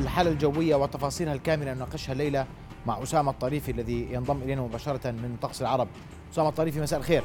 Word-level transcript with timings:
الحالة 0.00 0.30
الجوية 0.30 0.74
وتفاصيلها 0.76 1.34
الكاملة 1.34 1.74
نناقشها 1.74 2.12
الليلة 2.12 2.46
مع 2.86 3.02
أسامة 3.02 3.30
الطريفي 3.30 3.70
الذي 3.72 4.08
ينضم 4.12 4.42
إلينا 4.42 4.60
مباشرة 4.62 5.10
من 5.10 5.36
طقس 5.42 5.62
العرب. 5.62 5.88
أسامة 6.32 6.48
الطريفي 6.48 6.80
مساء 6.80 6.98
الخير. 6.98 7.22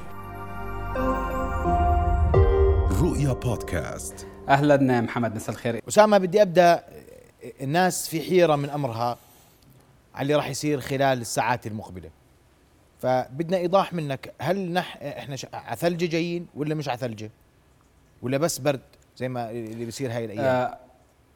رؤيا 3.02 3.34
بودكاست. 3.34 4.28
أهلا 4.50 5.02
محمد 5.02 5.36
مساء 5.36 5.50
الخير. 5.56 5.82
أسامة 5.88 6.18
بدي 6.18 6.42
أبدأ 6.42 6.84
الناس 7.62 8.08
في 8.10 8.22
حيرة 8.22 8.56
من 8.56 8.70
أمرها 8.70 9.18
على 10.16 10.22
اللي 10.22 10.36
راح 10.36 10.50
يصير 10.50 10.80
خلال 10.80 11.22
الساعات 11.22 11.68
المقبلة. 11.68 12.10
فبدنا 13.02 13.58
إيضاح 13.58 13.94
منك 13.94 14.34
هل 14.42 14.74
نح 14.74 14.98
إحنا 15.02 15.36
ش- 15.36 15.46
على 15.54 15.76
ثلجة 15.76 16.06
جايين 16.06 16.48
ولا 16.56 16.76
مش 16.76 16.90
على 16.90 16.98
ثلجة 16.98 17.32
ولا 18.22 18.38
بس 18.38 18.58
برد 18.58 18.82
زي 19.18 19.30
ما 19.30 19.52
اللي 19.52 19.86
بيصير 19.86 20.12
هاي 20.12 20.26
الأيام؟ 20.26 20.44
آه 20.46 20.78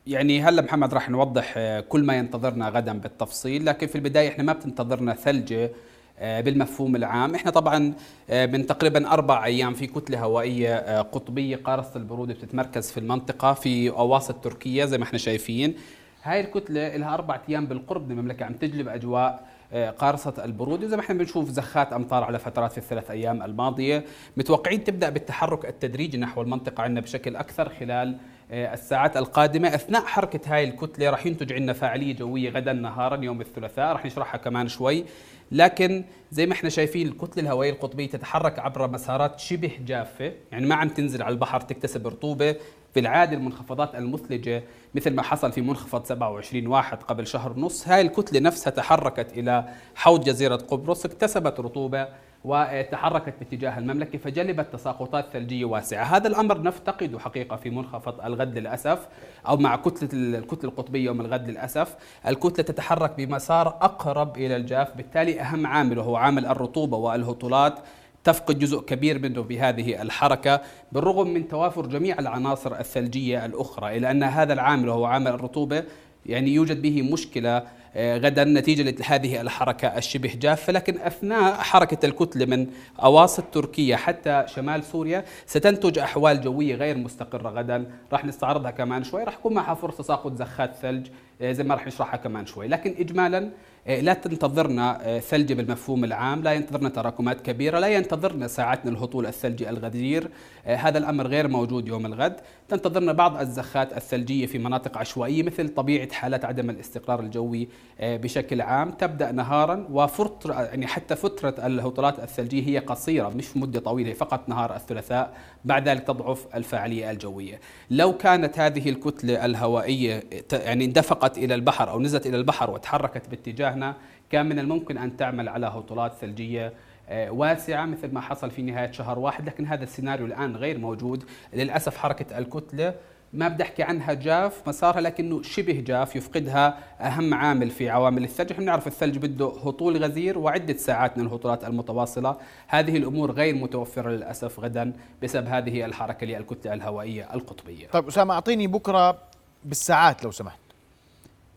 يعني 0.07 0.41
هلا 0.41 0.61
محمد 0.61 0.93
راح 0.93 1.09
نوضح 1.09 1.53
آه، 1.57 1.79
كل 1.79 2.03
ما 2.03 2.15
ينتظرنا 2.17 2.69
غدا 2.69 2.99
بالتفصيل 2.99 3.65
لكن 3.65 3.87
في 3.87 3.95
البداية 3.95 4.29
إحنا 4.29 4.43
ما 4.43 4.53
بتنتظرنا 4.53 5.13
ثلجة 5.13 5.71
آه، 6.19 6.41
بالمفهوم 6.41 6.95
العام. 6.95 7.35
إحنا 7.35 7.51
طبعا 7.51 7.93
آه، 8.29 8.45
من 8.45 8.65
تقريبا 8.65 9.11
أربع 9.13 9.45
أيام 9.45 9.73
في 9.73 9.87
كتلة 9.87 10.19
هوائية 10.23 10.75
آه، 10.75 11.01
قطبية 11.01 11.55
قارصه 11.55 11.91
البرودة 11.95 12.33
بتتمركز 12.33 12.91
في 12.91 12.99
المنطقة 12.99 13.53
في 13.53 13.89
أواسط 13.89 14.35
تركيا 14.43 14.85
زي 14.85 14.97
ما 14.97 15.03
إحنا 15.03 15.17
شايفين. 15.19 15.75
هاي 16.23 16.41
الكتلة 16.41 16.95
لها 16.95 17.13
أربع 17.13 17.41
أيام 17.49 17.65
بالقرب 17.65 18.05
من 18.09 18.11
المملكة 18.19 18.45
عم 18.45 18.53
تجلب 18.53 18.87
أجواء 18.87 19.47
آه، 19.73 19.89
قارصة 19.89 20.33
البرودة. 20.45 20.85
وزي 20.85 20.95
ما 20.95 21.01
إحنا 21.01 21.15
بنشوف 21.15 21.49
زخات 21.49 21.93
أمطار 21.93 22.23
على 22.23 22.39
فترات 22.39 22.71
في 22.71 22.77
الثلاث 22.77 23.11
أيام 23.11 23.43
الماضية. 23.43 24.05
متوقعين 24.37 24.83
تبدأ 24.83 25.09
بالتحرك 25.09 25.65
التدريجي 25.65 26.17
نحو 26.17 26.41
المنطقة 26.41 26.83
عندنا 26.83 27.01
بشكل 27.01 27.35
أكثر 27.35 27.69
خلال 27.69 28.17
الساعات 28.51 29.17
القادمة. 29.17 29.75
أثناء 29.75 30.05
حركة 30.05 30.39
هاي 30.45 30.63
الكتلة 30.63 31.09
راح 31.09 31.25
ينتج 31.25 31.53
عندنا 31.53 31.73
فاعلية 31.73 32.15
جوية 32.15 32.49
غدا 32.49 32.73
نهارا 32.73 33.23
يوم 33.23 33.41
الثلاثاء 33.41 33.93
راح 33.93 34.05
نشرحها 34.05 34.37
كمان 34.37 34.67
شوي. 34.67 35.05
لكن 35.51 36.03
زي 36.31 36.45
ما 36.45 36.53
إحنا 36.53 36.69
شايفين 36.69 37.07
الكتلة 37.07 37.43
الهوائية 37.43 37.71
القطبية 37.71 38.09
تتحرك 38.09 38.59
عبر 38.59 38.91
مسارات 38.91 39.39
شبه 39.39 39.71
جافة 39.85 40.33
يعني 40.51 40.65
ما 40.65 40.75
عم 40.75 40.89
تنزل 40.89 41.21
على 41.21 41.33
البحر 41.33 41.61
تكتسب 41.61 42.07
رطوبة. 42.07 42.55
في 42.93 42.99
العادة 43.01 43.37
المنخفضات 43.37 43.95
المثلجة 43.95 44.63
مثل 44.95 45.13
ما 45.13 45.21
حصل 45.21 45.51
في 45.51 45.61
منخفض 45.61 46.05
27 46.05 46.67
واحد 46.67 47.03
قبل 47.03 47.27
شهر 47.27 47.51
ونص 47.51 47.87
هاي 47.87 48.01
الكتلة 48.01 48.39
نفسها 48.39 48.71
تحركت 48.71 49.37
إلى 49.37 49.65
حوض 49.95 50.23
جزيرة 50.23 50.55
قبرص 50.55 51.05
اكتسبت 51.05 51.59
رطوبة. 51.59 52.07
وتحركت 52.45 53.33
باتجاه 53.39 53.79
المملكة 53.79 54.17
فجلبت 54.17 54.73
تساقطات 54.73 55.25
ثلجية 55.33 55.65
واسعة. 55.65 56.03
هذا 56.03 56.27
الأمر 56.27 56.61
نفتقده 56.61 57.19
حقيقة 57.19 57.55
في 57.55 57.69
منخفض 57.69 58.21
الغد 58.21 58.57
للأسف 58.57 59.07
أو 59.47 59.57
مع 59.57 59.75
كتلة 59.75 60.09
الكتلة 60.39 60.69
القطبية 60.69 61.05
يوم 61.05 61.21
الغد 61.21 61.49
للأسف. 61.49 61.95
الكتلة 62.27 62.65
تتحرك 62.65 63.13
بمسار 63.17 63.67
أقرب 63.67 64.37
إلى 64.37 64.55
الجاف 64.55 64.97
بالتالي 64.97 65.41
أهم 65.41 65.67
عامل 65.67 65.99
وهو 65.99 66.15
عامل 66.15 66.45
الرطوبة 66.45 66.97
والهطولات 66.97 67.79
تفقد 68.23 68.59
جزء 68.59 68.81
كبير 68.81 69.19
منه 69.19 69.41
بهذه 69.41 70.01
الحركة. 70.01 70.61
بالرغم 70.91 71.27
من 71.27 71.47
توافر 71.47 71.85
جميع 71.85 72.19
العناصر 72.19 72.79
الثلجية 72.79 73.45
الأخرى 73.45 73.97
إلا 73.97 74.11
أن 74.11 74.23
هذا 74.23 74.53
العامل 74.53 74.89
وهو 74.89 75.05
عامل 75.05 75.27
الرطوبة 75.27 75.83
يعني 76.25 76.53
يوجد 76.53 76.81
به 76.81 77.01
مشكلة 77.01 77.63
غدا 77.97 78.43
نتيجة 78.43 78.91
لهذه 78.91 79.41
الحركة 79.41 79.87
الشبه 79.87 80.31
جافة. 80.35 80.73
لكن 80.73 80.97
أثناء 80.97 81.53
حركة 81.53 82.05
الكتلة 82.05 82.45
من 82.45 82.67
أواسط 83.03 83.43
تركيا 83.51 83.97
حتى 83.97 84.45
شمال 84.47 84.83
سوريا 84.83 85.25
ستنتج 85.45 85.99
أحوال 85.99 86.41
جوية 86.41 86.75
غير 86.75 86.97
مستقرة 86.97 87.49
غدا. 87.49 87.85
راح 88.11 88.25
نستعرضها 88.25 88.71
كمان 88.71 89.03
شوي. 89.03 89.23
راح 89.23 89.33
يكون 89.33 89.53
معها 89.53 89.73
فرصة 89.73 90.03
تساقط 90.03 90.35
زخات 90.35 90.75
ثلج. 90.81 91.07
آه، 91.41 91.51
زي 91.51 91.63
ما 91.63 91.75
راح 91.75 91.87
نشرحها 91.87 92.17
كمان 92.17 92.45
شوي. 92.45 92.67
لكن 92.67 92.95
إجمالا 92.99 93.37
آه، 93.37 93.49
لا 93.85 94.13
تنتظرنا 94.13 94.97
آه، 95.01 95.19
ثلج 95.19 95.53
بالمفهوم 95.53 96.03
العام 96.03 96.43
لا 96.43 96.53
ينتظرنا 96.53 96.89
تراكمات 96.89 97.41
كبيرة 97.41 97.79
لا 97.79 97.87
ينتظرنا 97.87 98.47
ساعات 98.47 98.85
من 98.85 98.91
الهطول 98.91 99.25
الثلجي 99.25 99.69
الغزير 99.69 100.29
آه، 100.65 100.75
هذا 100.75 100.97
الأمر 100.97 101.27
غير 101.27 101.47
موجود 101.47 101.87
يوم 101.87 102.05
الغد. 102.05 102.35
تنتظرنا 102.69 103.11
بعض 103.11 103.39
الزخات 103.39 103.97
الثلجية 103.97 104.45
في 104.45 104.57
مناطق 104.57 104.97
عشوائية 104.97 105.43
مثل 105.43 105.69
طبيعة 105.69 106.13
حالات 106.13 106.45
عدم 106.45 106.69
الاستقرار 106.69 107.19
الجوي 107.19 107.67
آه، 107.99 108.17
بشكل 108.17 108.61
عام. 108.61 108.91
تبدأ 108.91 109.31
نهارا 109.31 109.87
وفترة 109.91 110.53
يعني 110.53 110.87
حتى 110.87 111.15
فترة 111.15 111.55
الهطولات 111.65 112.19
الثلجية 112.19 112.67
هي 112.67 112.79
قصيرة 112.79 113.29
مش 113.29 113.57
مدة 113.57 113.79
طويلة 113.79 114.13
فقط 114.13 114.49
نهار 114.49 114.75
الثلاثاء 114.75 115.33
بعد 115.65 115.89
ذلك 115.89 116.03
تضعف 116.03 116.47
الفاعلية 116.55 117.11
الجوية. 117.11 117.59
لو 117.91 118.17
كانت 118.17 118.59
هذه 118.59 118.89
الكتلة 118.89 119.45
الهوائية 119.45 120.23
يعني 120.53 120.85
اندفقت 120.85 121.37
إلى 121.37 121.55
البحر 121.55 121.89
أو 121.89 121.99
نزلت 121.99 122.27
إلى 122.27 122.37
البحر 122.37 122.71
وتحركت 122.71 123.29
باتجاهنا 123.75 123.95
كان 124.29 124.45
من 124.45 124.59
الممكن 124.59 124.97
أن 124.97 125.17
تعمل 125.17 125.49
على 125.49 125.65
هطولات 125.65 126.13
ثلجية 126.13 126.73
آه، 127.09 127.31
واسعة 127.31 127.85
مثل 127.85 128.13
ما 128.13 128.21
حصل 128.21 128.51
في 128.51 128.61
نهاية 128.61 128.91
شهر 128.91 129.19
واحد 129.19 129.45
لكن 129.45 129.65
هذا 129.65 129.83
السيناريو 129.83 130.25
الآن 130.25 130.55
غير 130.55 130.77
موجود. 130.77 131.23
للأسف 131.53 131.97
حركة 131.97 132.37
الكتلة 132.37 132.93
ما 133.33 133.47
بدي 133.47 133.63
أحكي 133.63 133.83
عنها 133.83 134.13
جاف 134.13 134.67
مسارها 134.67 135.01
لكنه 135.01 135.41
شبه 135.41 135.83
جاف 135.87 136.15
يفقدها 136.15 136.77
أهم 137.01 137.33
عامل 137.33 137.69
في 137.69 137.89
عوامل 137.89 138.23
الثلج، 138.23 138.51
إحنا 138.51 138.63
بنعرف 138.63 138.87
الثلج 138.87 139.17
بده 139.17 139.45
هطول 139.45 140.03
غزير 140.03 140.37
وعدة 140.37 140.77
ساعات 140.77 141.17
من 141.17 141.25
الهطولات 141.25 141.63
المتواصلة، 141.63 142.37
هذه 142.67 142.97
الأمور 142.97 143.31
غير 143.31 143.55
متوفرة 143.55 144.09
للأسف 144.09 144.59
غدا 144.59 144.93
بسبب 145.23 145.47
هذه 145.47 145.85
الحركة 145.85 146.27
للكتلة 146.27 146.73
الهوائية 146.73 147.33
القطبية. 147.33 147.87
طيب 147.87 148.07
أسامة 148.07 148.33
أعطيني 148.33 148.67
بكرة 148.67 149.17
بالساعات 149.65 150.23
لو 150.23 150.31
سمحت. 150.31 150.64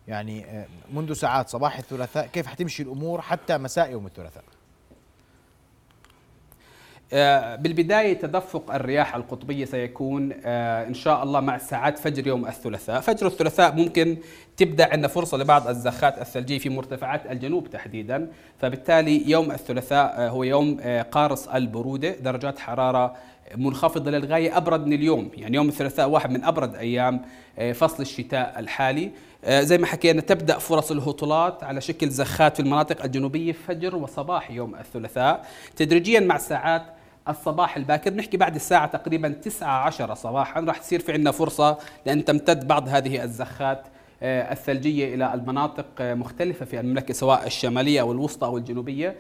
يعني 0.09 0.45
آه، 0.45 0.67
منذ 0.93 1.13
ساعات 1.13 1.49
صباح 1.49 1.79
الثلاثاء 1.79 2.27
كيف 2.27 2.47
حتمشي 2.47 2.83
الأمور 2.83 3.21
حتى 3.21 3.59
مساء 3.59 3.91
يوم 3.91 4.07
الثلاثاء؟ 4.07 4.45
آه، 7.13 7.57
بالبداية 7.57 8.13
تدفق 8.13 8.75
الرياح 8.75 9.15
القطبية 9.17 9.65
سيكون 9.65 10.33
آه، 10.45 10.87
إن 10.87 10.95
شاء 10.95 11.23
الله 11.23 11.41
مع 11.41 11.59
ساعات 11.59 11.99
فجر 11.99 12.27
يوم 12.27 12.47
الثلاثاء. 12.47 13.01
فجر 13.01 13.27
الثلاثاء 13.27 13.75
ممكن 13.75 14.17
تبدأ 14.57 14.93
عندنا 14.93 15.09
فرصة 15.09 15.37
لبعض 15.37 15.69
الزخات 15.69 16.19
الثلجية 16.19 16.59
في 16.59 16.69
مرتفعات 16.69 17.27
الجنوب 17.31 17.71
تحديدا. 17.71 18.33
فبالتالي 18.59 19.31
يوم 19.31 19.51
الثلاثاء 19.51 20.21
هو 20.21 20.45
يوم 20.45 20.81
قارص 21.11 21.49
البرودة 21.49 22.11
درجات 22.11 22.59
حرارة 22.59 23.17
منخفضة 23.57 24.11
للغاية 24.11 24.57
أبرد 24.57 24.87
من 24.87 24.93
اليوم. 24.93 25.31
يعني 25.35 25.57
يوم 25.57 25.69
الثلاثاء 25.69 26.09
واحد 26.09 26.31
من 26.31 26.45
أبرد 26.45 26.75
أيام 26.75 27.23
فصل 27.75 28.03
الشتاء 28.03 28.59
الحالي. 28.59 29.11
زي 29.47 29.79
ما 29.79 29.87
حكينا 29.87 30.21
تبدأ 30.21 30.59
فرص 30.59 30.91
الهطولات 30.91 31.65
على 31.65 31.81
شكل 31.81 32.09
زخات 32.09 32.57
في 32.57 32.63
المناطق 32.63 33.05
الجنوبية 33.05 33.53
فجر 33.53 33.97
وصباح 33.97 34.51
يوم 34.51 34.75
الثلاثاء. 34.75 35.47
تدريجيا 35.77 36.21
مع 36.21 36.39
ساعات 36.39 36.83
الصباح 37.29 37.77
الباكر 37.77 38.15
نحكي 38.15 38.37
بعد 38.37 38.55
الساعة 38.55 38.87
تقريبا 38.87 39.29
9 39.29 39.69
10 39.69 40.15
صباحا 40.15 40.61
راح 40.61 40.79
تصير 40.79 41.01
في 41.01 41.13
عندنا 41.13 41.31
فرصة 41.31 41.79
لأن 42.07 42.25
تمتد 42.25 42.69
بعض 42.69 42.89
هذه 42.89 43.25
الزخات 43.25 43.83
آه، 44.23 44.53
الثلجية 44.53 45.15
إلى 45.15 45.35
المناطق 45.35 45.87
آه، 46.01 46.15
مختلفة 46.15 46.65
في 46.65 46.81
المملكة 46.81 47.15
سواء 47.15 47.47
الشمالية 47.47 48.01
أو 48.01 48.13
الوسطى 48.13 48.47
أو 48.47 48.57
الجنوبية 48.59 49.17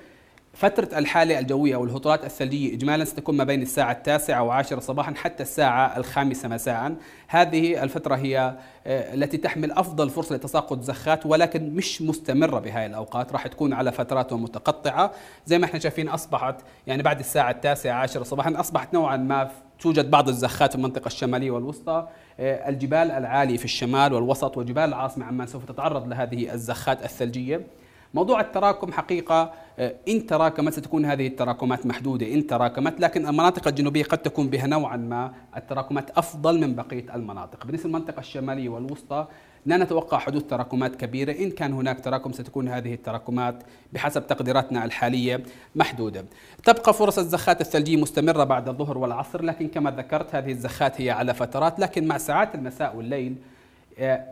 فترة 0.58 0.98
الحالة 0.98 1.38
الجوية 1.38 1.74
أو 1.74 1.84
الهطولات 1.84 2.24
الثلجية 2.24 2.74
إجمالا 2.74 3.04
ستكون 3.04 3.36
ما 3.36 3.44
بين 3.44 3.62
الساعة 3.62 3.92
التاسعة 3.92 4.42
وعاشرة 4.42 4.80
صباحا 4.80 5.14
حتى 5.14 5.42
الساعة 5.42 5.96
الخامسة 5.96 6.48
مساء. 6.48 6.94
هذه 7.28 7.82
الفترة 7.82 8.14
هي 8.16 8.54
آه، 8.86 9.14
التي 9.14 9.36
تحمل 9.36 9.70
أفضل 9.70 10.10
فرصة 10.10 10.34
لتساقط 10.34 10.82
زخات 10.82 11.26
ولكن 11.26 11.74
مش 11.74 12.02
مستمرة 12.02 12.58
بهاي 12.58 12.86
الأوقات. 12.86 13.32
راح 13.32 13.46
تكون 13.46 13.72
على 13.72 13.92
فترات 13.92 14.32
متقطعة 14.32 15.12
زي 15.46 15.58
ما 15.58 15.64
إحنا 15.64 15.78
شايفين 15.78 16.08
أصبحت 16.08 16.56
يعني 16.86 17.02
بعد 17.02 17.18
الساعة 17.18 17.50
التاسعة 17.50 17.92
عاشرة 17.92 18.22
صباحا 18.22 18.60
أصبحت 18.60 18.94
نوعا 18.94 19.16
ما 19.16 19.50
توجد 19.80 20.10
بعض 20.10 20.28
الزخات 20.28 20.70
في 20.70 20.76
المنطقة 20.76 21.06
الشمالية 21.06 21.50
والوسطى. 21.50 22.08
آه، 22.40 22.68
الجبال 22.68 23.10
العالية 23.10 23.56
في 23.56 23.64
الشمال 23.64 24.12
والوسط 24.12 24.56
وجبال 24.56 24.84
العاصمة 24.84 25.26
عمان 25.26 25.46
سوف 25.46 25.64
تتعرض 25.64 26.08
لهذه 26.08 26.52
الزخات 26.54 27.04
الثلجية. 27.04 27.66
موضوع 28.14 28.40
التراكم 28.40 28.92
حقيقة 28.92 29.52
آه، 29.78 29.94
إن 30.08 30.26
تراكمت 30.26 30.72
ستكون 30.72 31.04
هذه 31.04 31.26
التراكمات 31.26 31.86
محدودة 31.86 32.34
إن 32.34 32.46
تراكمت 32.46 33.00
لكن 33.00 33.26
المناطق 33.28 33.68
الجنوبية 33.68 34.04
قد 34.04 34.18
تكون 34.18 34.48
بها 34.48 34.66
نوعا 34.66 34.96
ما 34.96 35.32
التراكمات 35.56 36.10
أفضل 36.18 36.60
من 36.60 36.74
بقية 36.74 37.14
المناطق. 37.14 37.66
بالنسبة 37.66 37.88
للمنطقة 37.88 38.20
الشمالية 38.20 38.68
والوسطى 38.68 39.26
لا 39.66 39.76
نتوقع 39.76 40.18
حدوث 40.18 40.42
تراكمات 40.42 40.96
كبيرة 40.96 41.32
إن 41.32 41.50
كان 41.50 41.72
هناك 41.72 42.00
تراكم 42.00 42.32
ستكون 42.32 42.68
هذه 42.68 42.94
التراكمات 42.94 43.62
بحسب 43.92 44.26
تقديراتنا 44.26 44.84
الحالية 44.84 45.42
محدودة. 45.76 46.24
تبقى 46.64 46.94
فرص 46.94 47.18
الزخات 47.18 47.60
الثلجية 47.60 47.96
مستمرة 47.96 48.44
بعد 48.44 48.68
الظهر 48.68 48.98
والعصر 48.98 49.42
لكن 49.42 49.68
كما 49.68 49.90
ذكرت 49.90 50.34
هذه 50.34 50.50
الزخات 50.50 51.00
هي 51.00 51.10
على 51.10 51.34
فترات 51.34 51.80
لكن 51.80 52.06
مع 52.06 52.18
ساعات 52.18 52.54
المساء 52.54 52.96
والليل 52.96 53.36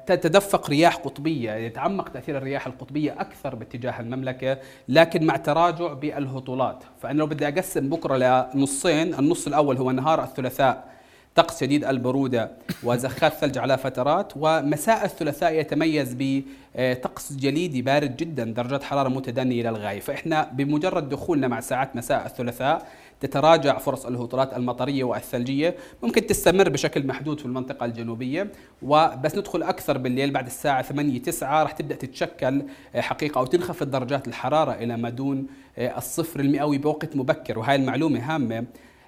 تتدفق 0.07 0.71
رياح 0.71 0.97
قطبية 0.97 1.53
يتعمق 1.53 2.09
تأثير 2.09 2.37
الرياح 2.37 2.67
القطبية 2.67 3.13
أكثر 3.21 3.55
باتجاه 3.55 4.01
المملكة 4.01 4.59
لكن 4.89 5.27
مع 5.27 5.37
تراجع 5.37 5.93
بالهطولات. 5.93 6.85
فأنا 7.03 7.19
لو 7.19 7.27
بدي 7.27 7.49
أقسم 7.49 7.89
بكرة 7.89 8.17
لنصين 8.55 9.15
النص 9.15 9.47
الأول 9.47 9.77
هو 9.77 9.91
نهار 9.91 10.23
الثلاثاء 10.23 10.97
طقس 11.35 11.61
شديد 11.61 11.85
البرودة 11.85 12.51
وزخات 12.83 13.33
ثلج 13.33 13.59
على 13.59 13.79
فترات 13.79 14.33
ومساء 14.37 15.05
الثلاثاء 15.05 15.53
يتميز 15.55 16.17
بطقس 16.19 17.33
جليدي 17.33 17.83
بارد 17.83 18.17
جدا 18.17 18.45
درجات 18.45 18.83
حرارة 18.83 19.09
متدنية 19.09 19.71
للغاية 19.71 20.01
فإحنا 20.01 20.51
بمجرد 20.53 21.09
دخولنا 21.09 21.49
مع 21.49 21.61
ساعات 21.61 21.97
مساء 21.97 22.27
الثلاثاء 22.27 22.87
تتراجع 23.21 23.79
فرص 23.79 24.07
الهطولات 24.07 24.57
المطرية 24.57 25.05
والثلجية. 25.05 25.77
ممكن 26.03 26.27
تستمر 26.27 26.69
بشكل 26.69 27.07
محدود 27.07 27.41
في 27.41 27.47
المنطقة 27.47 27.87
الجنوبية. 27.87 28.53
وبس 28.83 29.37
ندخل 29.37 29.63
أكثر 29.63 29.99
بالليل 29.99 30.31
بعد 30.31 30.47
الساعة 30.47 30.83
8 30.83 31.23
9 31.23 31.63
راح 31.63 31.73
تبدأ 31.73 31.95
تتشكل 31.95 32.63
حقيقة 32.97 33.39
أو 33.39 33.47
تنخفض 33.47 33.91
درجات 33.91 34.29
الحرارة 34.29 34.73
إلى 34.73 34.97
ما 34.97 35.11
دون 35.11 35.47
الصفر 35.79 36.41
المئوي 36.41 36.79
بوقت 36.79 37.17
مبكر. 37.17 37.59
وهي 37.59 37.75
المعلومة 37.75 38.35
هامة. 38.35 38.67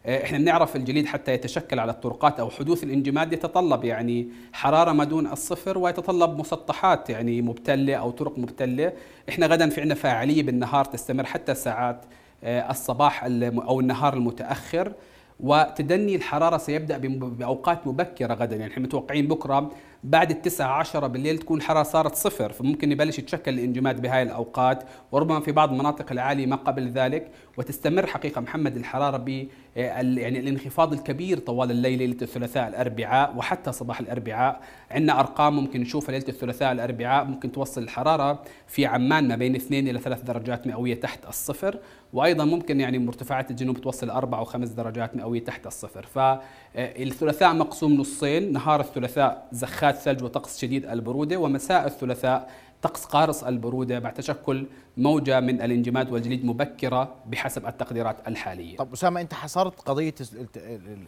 إحنا 0.09 0.39
بنعرف 0.39 0.77
الجليد 0.77 1.07
حتى 1.07 1.33
يتشكل 1.33 1.79
على 1.79 1.93
الطرقات 1.93 2.41
أو 2.41 2.51
حدوث 2.51 2.85
الانجماد 2.85 3.33
يتطلب 3.33 3.85
يعني 3.85 4.29
حرارة 4.53 4.93
ما 4.93 5.05
دون 5.05 5.27
الصفر 5.27 5.79
ويتطلب 5.79 6.39
مسطحات 6.39 7.11
يعني 7.11 7.43
مبتلة 7.43 7.95
أو 7.95 8.11
طرق 8.11 8.39
مبتلة، 8.39 8.93
إحنا 9.29 9.47
غدا 9.47 9.69
في 9.69 9.81
عندنا 9.81 9.95
فاعلية 9.95 10.43
بالنهار 10.43 10.85
تستمر 10.85 11.25
حتى 11.25 11.55
ساعات 11.55 12.05
آه، 12.05 12.18
الصباح 12.45 13.25
أو 13.25 13.81
النهار 13.81 14.15
المتأخر 14.15 14.93
وتدني 15.41 16.17
الحرارة 16.17 16.57
سيبدأ 16.57 16.99
بأوقات 17.09 17.87
مبكرة 17.87 18.35
غدا. 18.35 18.57
يعني 18.57 18.73
إحنا 18.73 18.83
متوقعين 18.83 19.29
بكرة 19.29 19.71
بعد 20.05 20.31
التسعة 20.31 20.73
عشرة 20.73 21.07
بالليل 21.07 21.39
تكون 21.39 21.59
الحرارة 21.59 21.83
صارت 21.83 22.15
صفر 22.15 22.53
فممكن 22.53 22.93
يبلش 22.93 23.19
يتشكل 23.19 23.55
الانجماد 23.55 24.03
بهاي 24.03 24.23
الأوقات 24.23 24.85
وربما 25.13 25.41
في 25.41 25.53
بعض 25.53 25.73
المناطق 25.73 26.13
العالية 26.13 26.47
ما 26.47 26.57
قبل 26.57 26.89
ذلك 26.89 27.31
وتستمر 27.57 28.07
حقيقة 28.07 28.41
محمد 28.41 28.77
الحرارة 28.77 29.17
ب 29.17 29.47
يعني 29.77 30.39
الانخفاض 30.39 30.93
الكبير 30.93 31.39
طوال 31.39 31.71
الليل 31.71 31.99
ليلة 31.99 32.17
الثلاثاء 32.23 32.69
الأربعاء 32.69 33.37
وحتى 33.37 33.73
صباح 33.73 34.01
الأربعاء. 34.01 34.61
عندنا 34.91 35.21
أرقام 35.21 35.57
ممكن 35.57 35.81
نشوفها 35.81 36.13
ليلة 36.13 36.29
الثلاثاء 36.29 36.73
الأربعاء 36.73 37.25
ممكن 37.25 37.53
توصل 37.53 37.83
الحرارة 37.83 38.43
في 38.67 38.87
عمان 38.87 39.29
ما 39.29 39.37
بين 39.37 39.55
2 39.55 39.89
إلى 39.89 39.99
3 39.99 40.23
درجات 40.23 40.67
مئوية 40.67 40.95
تحت 40.95 41.29
الصفر 41.29 41.79
وأيضا 42.13 42.45
ممكن 42.45 42.81
يعني 42.81 42.99
مرتفعات 42.99 43.51
الجنوب 43.51 43.81
توصل 43.81 44.11
4 44.11 44.41
وخمس 44.41 44.69
درجات 44.69 45.17
مئوية 45.17 45.45
تحت 45.45 45.67
الصفر. 45.67 46.07
فالثلاثاء 46.07 47.55
مقسوم 47.55 47.93
نصين 47.93 48.53
نهار 48.53 48.81
الثلاثاء 48.81 49.49
زخات 49.53 49.88
ثلج 49.95 50.23
وطقس 50.23 50.59
شديد 50.59 50.87
البرودة 50.87 51.37
ومساء 51.37 51.87
الثلاثاء 51.87 52.51
طقس 52.83 53.05
قارص 53.05 53.45
البرودة 53.45 53.99
بعد 53.99 54.15
تشكل 54.15 54.67
موجة 54.97 55.41
من 55.41 55.63
الانجماد 55.63 56.11
والجليد 56.11 56.45
مبكرة 56.45 57.15
بحسب 57.27 57.67
التقديرات 57.67 58.17
الحالية. 58.29 58.77
طب 58.77 58.93
أسامة 58.93 59.21
أنت 59.21 59.35
حصرت 59.35 59.81
قضية 59.81 60.15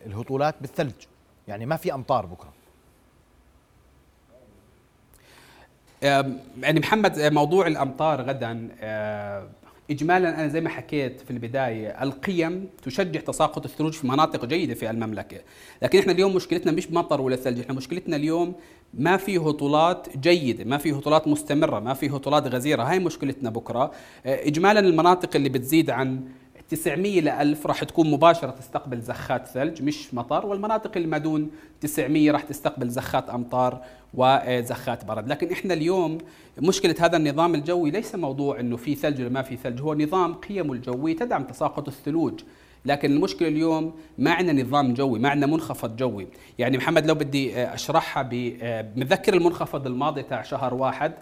الهطولات 0.07 0.55
بالثلج. 0.61 0.95
يعني 1.49 1.67
ما 1.67 1.77
في 1.77 1.95
أمطار 1.95 2.27
بكرة. 2.27 2.53
يعني 6.63 6.81
محمد 6.81 7.19
موضوع 7.21 7.67
الأمطار 7.67 8.23
غدا 8.23 8.69
اجمالا 9.91 10.41
أنا 10.41 10.49
زي 10.49 10.61
ما 10.61 10.69
حكيت 10.69 11.21
في 11.21 11.31
البداية 11.31 12.03
القيم 12.03 12.69
تشجع 12.83 13.21
تساقط 13.21 13.65
الثلوج 13.65 13.93
في 13.93 14.07
مناطق 14.07 14.45
جيدة 14.45 14.75
في 14.75 14.91
المملكة، 14.91 15.39
لكن 15.83 15.99
إحنا 15.99 16.13
اليوم 16.13 16.37
مشكلتنا 16.37 16.73
مش 16.73 16.91
مطر 16.91 17.21
ولا 17.21 17.37
ثلج، 17.37 17.61
إحنا 17.61 17.75
مشكلتنا 17.75 18.17
اليوم 18.17 18.55
ما 18.95 19.17
في 19.17 19.39
هطولات 19.39 20.17
جيدة، 20.17 20.65
ما 20.65 20.79
في 20.79 20.93
هطولات 20.93 21.29
مستمرة، 21.29 21.81
ما 21.81 21.95
في 21.95 22.09
هطولات 22.09 22.47
غزيرة، 22.47 22.83
هاي 22.83 22.99
مشكلتنا 22.99 23.51
بكرة، 23.51 23.93
اجمالا 24.27 24.81
المناطق 24.81 25.37
اللي 25.37 25.49
بتزيد 25.49 25.91
عن 25.91 26.21
900 26.71 27.21
ل 27.21 27.29
1000 27.29 27.67
راح 27.67 27.85
تكون 27.85 28.11
مباشرة 28.11 28.51
تستقبل 28.51 29.01
زخات 29.01 29.47
ثلج 29.47 29.83
مش 29.83 30.15
مطر 30.15 30.47
والمناطق 30.47 30.93
اللي 30.97 31.09
ما 31.09 31.19
دون 31.19 31.51
900 31.81 32.31
راح 32.31 32.43
تستقبل 32.43 32.89
زخات 32.89 33.31
أمطار 33.31 33.81
وزخات 34.15 35.05
برد. 35.05 35.29
لكن 35.29 35.53
إحنا 35.53 35.75
اليوم 35.75 36.19
مشكلة 36.59 36.95
هذا 37.01 37.17
النظام 37.17 37.55
الجوي 37.55 37.91
ليس 37.91 38.15
موضوع 38.15 38.61
إنه 38.61 38.77
في 38.77 38.95
ثلج 38.95 39.21
ولا 39.21 39.29
ما 39.29 39.43
في 39.43 39.57
ثلج 39.57 39.81
هو 39.81 39.95
نظام 39.95 40.35
قيمه 40.35 40.73
الجويه 40.73 41.17
تدعم 41.17 41.45
تساقط 41.45 41.89
الثلوج. 41.89 42.41
لكن 42.85 43.13
المشكلة 43.13 43.49
اليوم 43.49 43.95
ما 44.19 44.33
عندنا 44.33 44.63
نظام 44.63 44.95
جوي 44.95 45.19
ما 45.19 45.29
عندنا 45.29 45.53
منخفض 45.53 45.97
جوي. 45.97 46.27
يعني 46.59 46.77
محمد 46.77 47.07
لو 47.07 47.15
بدي 47.15 47.65
أشرحها 47.65 48.29
بمذكر 48.31 49.35
المنخفض 49.35 49.87
الماضي 49.87 50.23
تاع 50.23 50.43
شهر 50.43 50.75
واحد. 50.75 51.13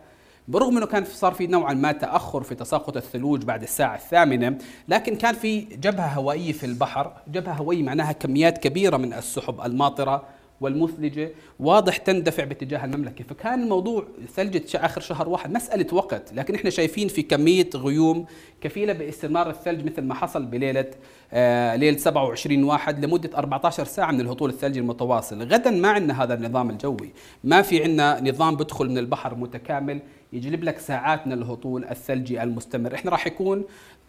برغم 0.49 0.77
إنه 0.77 0.87
كان 0.87 1.05
صار 1.05 1.33
في 1.33 1.47
نوعا 1.47 1.75
ما 1.75 1.93
تأخر 1.93 2.43
في 2.43 2.55
تساقط 2.55 2.97
الثلوج 2.97 3.45
بعد 3.45 3.63
الساعة 3.63 3.95
الثامنة 3.95 4.59
لكن 4.89 5.17
كان 5.17 5.35
في 5.35 5.61
جبهة 5.61 6.07
هوائية 6.07 6.53
في 6.53 6.67
البحر. 6.67 7.13
جبهة 7.29 7.53
هوائية 7.53 7.83
معناها 7.83 8.13
كميات 8.13 8.59
كبيرة 8.59 8.97
من 8.97 9.13
السحب 9.13 9.61
الماطرة 9.61 10.23
والمثلجة 10.61 11.31
واضح 11.61 11.97
تندفع 11.97 12.45
باتجاه 12.45 12.85
المملكة. 12.85 13.25
فكان 13.25 13.63
الموضوع 13.63 14.05
ثلجة 14.35 14.63
آخر 14.75 15.01
شهر 15.01 15.29
واحد 15.29 15.53
مسألة 15.53 15.87
وقت 15.95 16.33
لكن 16.33 16.55
إحنا 16.55 16.71
شايفين 16.71 17.09
في 17.09 17.23
كمية 17.23 17.71
غيوم 17.75 18.27
كفيلة 18.61 18.93
باستمرار 18.93 19.51
الثلج 19.51 19.85
مثل 19.85 20.03
ما 20.03 20.15
حصل 20.15 20.47
بليلة 20.47 20.91
آه 21.33 21.77
ليلة 21.77 21.97
27 21.99 22.65
واحد 22.65 23.05
لمدة 23.05 23.39
14 23.39 23.85
ساعة 23.85 24.13
من 24.13 24.21
الهطول 24.21 24.51
الثلجي 24.51 24.81
المتواصل. 24.81 25.43
غدا 25.43 25.71
ما 25.71 25.89
عندنا 25.89 26.23
هذا 26.23 26.35
النظام 26.35 26.71
الجوي. 26.71 27.13
ما 27.45 27.63
في 27.63 27.83
عندنا 27.83 28.21
نظام 28.31 28.57
بدخل 28.57 28.89
من 28.89 28.99
البحر 28.99 29.35
متكامل. 29.35 30.01
يجلب 30.33 30.65
لك 30.65 30.79
ساعات 30.79 31.27
من 31.27 31.33
الهطول 31.33 31.85
الثلجي 31.85 32.43
المستمر. 32.43 32.95
إحنا 32.95 33.11
راح 33.11 33.27
يكون 33.27 33.65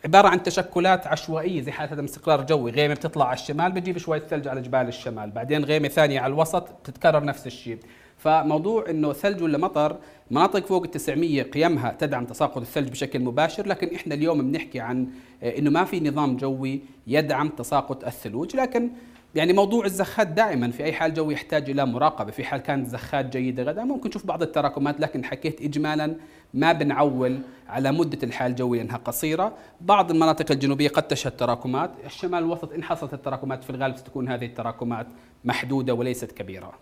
عبارة 0.06 0.28
عن 0.28 0.44
تشكلات 0.44 1.08
عشوائية 1.08 1.62
زي 1.62 1.72
حالة 1.72 1.94
هذا 1.94 2.06
استقرار 2.06 2.46
جوي. 2.46 2.72
غيمة 2.72 2.94
بتطلع 2.94 3.26
على 3.26 3.34
الشمال 3.34 3.72
بتجيب 3.72 3.98
شوية 3.98 4.20
ثلج 4.20 4.48
على 4.48 4.62
جبال 4.62 4.88
الشمال. 4.88 5.30
بعدين 5.30 5.66
غيمة 5.66 5.88
ثانية 5.88 6.20
على 6.20 6.34
الوسط 6.34 6.72
بتتكرر 6.72 7.24
نفس 7.24 7.48
الشيء. 7.48 7.78
فموضوع 8.18 8.90
إنه 8.90 9.14
ثلج 9.14 9.44
ولا 9.44 9.58
مطر 9.58 9.98
مناطق 10.32 10.66
فوق 10.66 10.84
ال 10.84 10.92
900 10.92 11.42
قيمها 11.42 11.96
تدعم 12.00 12.26
تساقط 12.26 12.58
الثلج 12.58 12.90
بشكل 12.90 13.20
مباشر 13.20 13.68
لكن 13.68 13.96
إحنا 13.96 14.16
اليوم 14.16 14.52
بنحكي 14.52 14.80
عن 14.80 15.08
إنه 15.44 15.70
ما 15.70 15.84
في 15.84 16.00
نظام 16.00 16.38
جوي 16.38 16.82
يدعم 17.08 17.50
تساقط 17.50 18.06
الثلوج. 18.06 18.56
لكن 18.56 18.90
يعني 19.36 19.54
موضوع 19.54 19.86
الزخات 19.86 20.28
دائما 20.28 20.72
في 20.72 20.84
أي 20.84 20.94
حال 20.94 21.14
جو 21.14 21.32
يحتاج 21.32 21.70
إلى 21.70 21.86
مراقبة. 21.86 22.32
في 22.32 22.44
حال 22.44 22.62
كانت 22.62 22.88
زخات 22.88 23.26
جيدة 23.38 23.64
غدا 23.64 23.84
ممكن 23.84 24.10
نشوف 24.10 24.26
بعض 24.26 24.42
التراكمات 24.42 25.00
لكن 25.00 25.26
حكيت 25.26 25.62
اجمالا 25.62 26.16
ما 26.54 26.72
بنعول 26.72 27.40
على 27.68 27.92
مدة 27.92 28.20
الحال 28.24 28.52
الجويه 28.52 28.82
لانها 28.82 28.98
قصيرة. 28.98 29.54
بعض 29.82 30.12
المناطق 30.12 30.52
الجنوبية 30.52 30.90
قد 30.90 31.08
تشهد 31.08 31.38
تراكمات. 31.38 31.92
الشمال 32.06 32.40
الوسط 32.40 32.74
ان 32.74 32.84
حصلت 32.84 33.14
التراكمات 33.14 33.64
في 33.64 33.70
الغالب 33.70 33.98
ستكون 33.98 34.30
هذه 34.30 34.46
التراكمات 34.46 35.08
محدودة 35.46 35.94
وليست 35.94 36.32
كبيرة. 36.32 36.74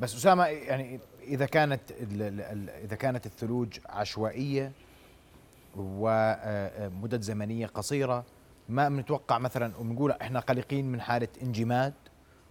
بس 0.00 0.16
أسامة 0.16 0.44
يعني 0.46 1.00
إذا 1.22 1.46
كانت 1.46 1.80
إذا 2.84 2.96
كانت 2.96 3.26
الثلوج 3.26 3.78
عشوائية 3.86 4.72
ومدد 5.76 7.20
زمنية 7.20 7.66
قصيرة 7.66 8.24
ما 8.68 8.88
بنتوقع 8.88 9.38
مثلا 9.38 9.72
وبنقول 9.80 10.10
إحنا 10.10 10.40
قلقين 10.40 10.92
من 10.92 11.00
حالة 11.00 11.28
انجماد 11.42 11.94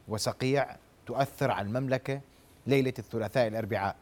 وصقيع 0.08 0.76
تؤثر 1.06 1.52
على 1.52 1.68
المملكة 1.68 2.22
ليلة 2.68 2.94
الثلاثاء 3.00 3.48
الأربعاء. 3.48 3.96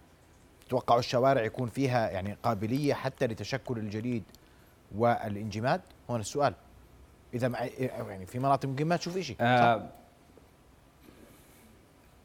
توقعوا 0.70 1.00
الشوارع 1.00 1.44
يكون 1.44 1.70
فيها 1.70 2.10
يعني 2.10 2.38
قابلية 2.44 2.94
حتى 2.94 3.28
لتشكل 3.28 3.78
الجليد 3.78 4.24
والانجماد. 4.98 5.82
هون 6.10 6.20
السؤال. 6.20 6.54
إذا 7.34 7.48
يعني 7.80 8.26
في 8.26 8.40
مناطق 8.40 8.70
ممكن 8.70 8.88
ما 8.88 8.96
تشوف 8.96 9.18
شيء 9.18 9.36
آه 9.42 9.90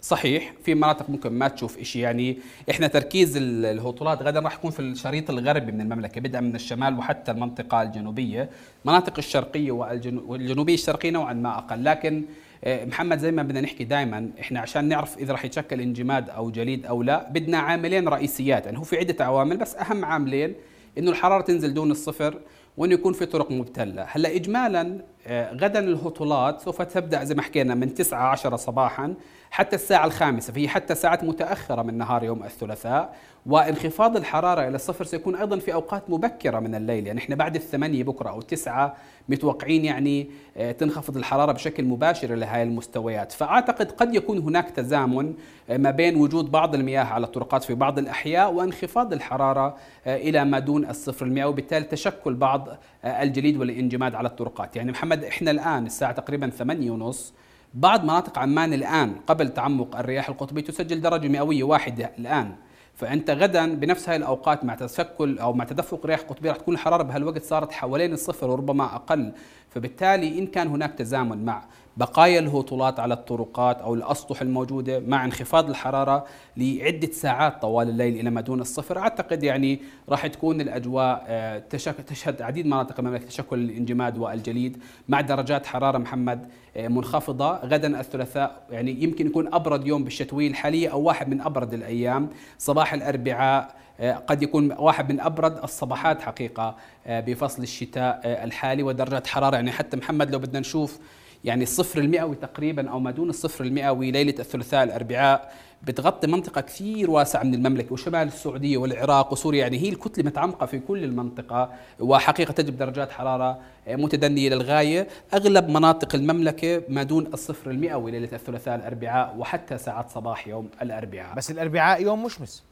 صحيح. 0.03 0.53
في 0.65 0.75
مناطق 0.75 1.11
ممكن 1.11 1.33
ما 1.33 1.49
تشوف 1.49 1.79
شيء 1.79 2.03
يعني 2.03 2.39
إحنا 2.71 2.87
تركيز 2.87 3.37
الهطولات 3.37 4.23
غدا 4.23 4.41
راح 4.41 4.55
يكون 4.55 4.71
في 4.71 4.81
الشريط 4.81 5.31
الغربي 5.31 5.73
من 5.73 5.81
المملكة 5.81 6.21
بدءا 6.21 6.41
من 6.41 6.55
الشمال 6.55 6.99
وحتى 6.99 7.31
المنطقة 7.31 7.83
الجنوبية. 7.83 8.51
المناطق 8.85 9.15
الشرقية 9.19 9.71
والجنوبية 9.71 10.75
الشرقية 10.75 11.11
نوعا 11.11 11.33
ما 11.33 11.59
أقل. 11.59 11.85
لكن 11.85 12.25
محمد 12.67 13.19
زي 13.19 13.33
ما 13.33 13.43
بدنا 13.43 13.61
نحكي 13.61 13.85
دائما 13.85 14.31
إحنا 14.41 14.61
عشان 14.61 14.85
نعرف 14.85 15.19
إذا 15.19 15.33
راح 15.33 15.45
يتشكل 15.45 15.81
انجماد 15.81 16.31
أو 16.31 16.51
جليد 16.51 16.87
أو 16.87 17.03
لا 17.03 17.29
بدنا 17.31 17.59
عاملين 17.59 18.09
رئيسيات. 18.09 18.67
يعني 18.67 18.79
هو 18.79 18.83
في 18.83 18.97
عدة 18.97 19.25
عوامل 19.25 19.57
بس 19.57 19.77
أهم 19.77 20.05
عاملين 20.05 20.55
إنه 20.99 21.11
الحرارة 21.11 21.43
تنزل 21.43 21.75
دون 21.75 21.91
الصفر 21.91 22.39
وإنه 22.77 22.95
يكون 22.95 23.13
في 23.13 23.27
طرق 23.27 23.51
مبتلة، 23.51 24.07
هلأ 24.09 24.35
اجمالا 24.37 25.05
آه، 25.27 25.53
غدا 25.53 25.79
الهطولات 25.79 26.61
سوف 26.61 26.83
تبدأ 26.83 27.25
زي 27.25 27.35
ما 27.35 27.43
حكينا 27.43 27.75
من 27.75 27.95
9 27.95 28.31
10 28.31 28.57
صباحا 28.57 29.15
حتى 29.51 29.77
الساعة 29.77 30.07
الخامسة. 30.07 30.53
فهي 30.53 30.69
حتى 30.69 30.95
ساعات 30.95 31.25
متأخرة 31.25 31.83
من 31.83 31.99
نهار 31.99 32.25
يوم 32.25 32.45
الثلاثاء. 32.45 33.17
وانخفاض 33.47 34.17
الحرارة 34.17 34.69
إلى 34.69 34.77
الصفر 34.77 35.05
سيكون 35.05 35.37
أيضا 35.37 35.59
في 35.59 35.75
أوقات 35.75 36.11
مبكرة 36.11 36.59
من 36.59 36.75
الليل. 36.75 37.07
يعني 37.07 37.19
إحنا 37.19 37.35
بعد 37.37 37.55
الثمانية 37.55 38.05
بكرة 38.05 38.31
أو 38.31 38.39
التسعة 38.39 38.97
متوقعين 39.29 39.85
يعني 39.85 40.31
آه، 40.57 40.73
تنخفض 40.73 41.17
الحرارة 41.17 41.53
بشكل 41.53 41.85
مباشر 41.85 42.35
إلى 42.35 42.47
هذه 42.47 42.63
المستويات. 42.63 43.33
فأعتقد 43.33 43.93
قد 43.93 44.15
يكون 44.15 44.39
هناك 44.39 44.71
تزامن 44.71 45.35
آه، 45.71 45.77
ما 45.77 45.91
بين 45.91 46.17
وجود 46.17 46.51
بعض 46.51 46.75
المياه 46.75 47.05
على 47.05 47.27
الطرقات 47.27 47.65
في 47.65 47.75
بعض 47.75 47.99
الأحياء 47.99 48.53
وانخفاض 48.53 49.13
الحرارة 49.13 49.77
آه، 50.07 50.17
إلى 50.17 50.45
ما 50.45 50.59
دون 50.59 50.91
الصفر 50.91 51.27
المئة 51.27 51.45
وبالتالي 51.45 51.85
تشكل 51.85 52.35
بعض 52.35 52.69
الجليد 53.05 53.57
والانجماد 53.57 54.15
على 54.15 54.29
الطرقات. 54.29 54.77
يعني 54.77 54.93
محمد 54.93 55.25
إحنا 55.25 55.51
الآن 55.51 55.87
الساعة 55.87 56.13
تقريبا 56.13 56.51
ثمانية 56.51 56.91
ونص 56.91 57.35
بعض 57.75 58.05
مناطق 58.05 58.39
عمان 58.39 58.73
الآن 58.73 59.15
قبل 59.27 59.49
تعمق 59.49 59.97
الرياح 59.97 60.29
القطبية 60.29 60.63
تسجل 60.63 61.01
درجة 61.01 61.29
مئوية 61.29 61.63
واحدة 61.63 62.13
الآن. 62.19 62.53
فأنت 62.97 63.31
غدا 63.31 63.75
بنفس 63.75 64.09
هاي 64.09 64.17
الأوقات 64.17 64.65
مع 64.65 64.75
تشكل 64.75 65.39
أو 65.39 65.53
مع 65.53 65.65
تدفق 65.65 66.07
رياح 66.07 66.21
قطبية 66.21 66.51
رح 66.51 66.57
تكون 66.57 66.75
الحرارة 66.75 67.03
بهالوقت 67.03 67.43
صارت 67.43 67.73
حوالين 67.73 68.13
الصفر 68.13 68.51
وربما 68.51 68.85
أقل. 68.85 69.33
فبالتالي 69.71 70.39
إن 70.39 70.47
كان 70.47 70.69
هناك 70.69 70.95
تزامن 70.95 71.45
مع 71.45 71.63
بقايا 71.97 72.39
الهطولات 72.39 73.01
على 73.01 73.15
الطرقات 73.15 73.81
أو 73.81 73.95
الأسطح 73.95 74.43
الموجودة 74.43 75.01
مع 75.01 75.25
انخفاض 75.25 75.69
الحرارة 75.71 76.27
لعدة 76.57 77.11
ساعات 77.13 77.63
طوال 77.63 77.89
الليل 77.89 78.21
إلى 78.21 78.31
ما 78.31 78.41
دون 78.41 78.61
الصفر. 78.61 78.99
أعتقد 78.99 79.43
يعني 79.43 79.81
راح 80.09 80.27
تكون 80.27 80.61
الأجواء 80.61 81.25
آه، 81.27 81.59
تشهد 82.07 82.43
عديد 82.43 82.67
مناطق 82.67 83.01
المملكة 83.01 83.27
تشكل 83.27 83.59
الانجماد 83.59 84.19
والجليد 84.19 84.83
مع 85.09 85.21
درجات 85.21 85.67
حرارة 85.67 85.99
محمد 85.99 86.47
آه، 86.77 86.89
منخفضة. 86.89 87.57
غدا 87.57 88.01
الثلاثاء 88.01 88.63
يعني 88.71 89.03
يمكن 89.03 89.27
يكون 89.27 89.55
أبرد 89.55 89.87
يوم 89.87 90.05
بالشتويه 90.05 90.49
الحاليه 90.49 90.89
أو 90.89 91.01
واحد 91.01 91.29
من 91.29 91.41
أبرد 91.41 91.75
الأيام. 91.75 92.29
صباح 92.59 92.95
الأربعاء 92.95 93.75
آه، 94.01 94.13
قد 94.15 94.43
يكون 94.43 94.73
واحد 94.73 95.13
من 95.13 95.21
أبرد 95.21 95.59
الصباحات 95.59 96.21
حقيقة 96.21 96.77
بفصل 97.07 97.63
الشتاء 97.63 98.21
الحالي 98.25 98.83
ودرجات 98.83 99.27
حرارة. 99.27 99.57
يعني 99.57 99.73
حتى 99.73 99.97
محمد 99.97 100.31
لو 100.31 100.39
بدنا 100.39 100.61
نشوف 100.61 100.99
يعني 101.45 101.63
الصفر 101.63 102.01
المئوي 102.01 102.37
تقريبا 102.37 102.91
أو 102.91 103.01
ما 103.01 103.11
دون 103.11 103.31
الصفر 103.31 103.65
المئوي 103.65 104.11
ليلة 104.11 104.35
الثلاثاء 104.39 104.85
الأربعاء 104.85 105.53
بتغطي 105.83 106.27
منطقة 106.27 106.61
كثير 106.61 107.11
واسعة 107.11 107.43
من 107.43 107.55
المملكة 107.55 107.93
وشمال 107.93 108.29
السعودية 108.29 108.77
والعراق 108.77 109.33
وسوريا. 109.33 109.61
يعني 109.61 109.79
هي 109.79 109.89
الكتلة 109.89 110.25
متعمقة 110.25 110.67
في 110.67 110.79
كل 110.79 111.05
المنطقة 111.05 111.73
وحقيقة 112.01 112.53
تجب 112.53 112.77
درجات 112.77 113.11
حرارة 113.11 113.59
متدنية 113.89 114.49
للغاية. 114.49 115.09
أغلب 115.35 115.69
مناطق 115.69 116.15
المملكة 116.15 116.83
ما 116.89 117.03
دون 117.03 117.27
الصفر 117.27 117.71
المئوي 117.71 118.11
ليلة 118.11 118.29
الثلاثاء 118.33 118.75
الأربعاء 118.75 119.35
وحتى 119.39 119.79
ساعات 119.79 120.11
صباح 120.11 120.49
يوم 120.49 120.69
الأربعاء. 120.83 121.37
بس 121.37 121.51
الأربعاء 121.51 122.03
يوم 122.03 122.25
مشمس. 122.25 122.63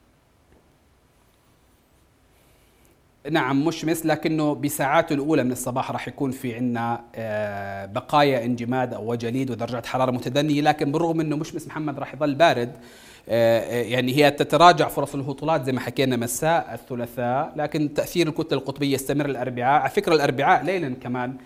نعم 3.31 3.65
مشمس 3.65 4.07
لكنه 4.07 4.55
بساعاته 4.55 5.15
الأولى 5.15 5.45
من 5.45 5.53
الصباح 5.53 5.91
راح 5.91 6.09
يكون 6.09 6.31
في 6.31 6.55
عندنا 6.55 7.05
آه، 7.15 7.87
بقايا 7.87 8.45
انجماد 8.45 8.95
أو 8.95 9.13
وجليد 9.13 9.51
ودرجات 9.51 9.87
حرارة 9.87 10.11
متدنية. 10.11 10.61
لكن 10.61 10.93
بالرغم 10.93 11.21
أنه 11.21 11.37
مشمس 11.37 11.67
محمد 11.67 11.99
راح 11.99 12.15
يظل 12.15 12.35
بارد. 12.35 12.73
آه، 13.29 13.61
آه، 13.61 13.83
يعني 13.83 14.17
هي 14.17 14.31
تتراجع 14.31 14.89
فرص 14.89 15.15
الهطولات 15.15 15.65
زي 15.65 15.73
ما 15.73 15.81
حكينا 15.81 16.17
مساء 16.17 16.75
الثلاثاء 16.75 17.53
لكن 17.57 17.95
تأثير 17.95 18.29
الكتلة 18.29 18.59
القطبية 18.59 18.95
يستمر 18.95 19.27
الأربعاء. 19.27 19.81
على 19.81 19.91
فكرة 19.91 20.15
الأربعاء 20.15 20.65
ليلا 20.65 20.95
كمان 21.03 21.37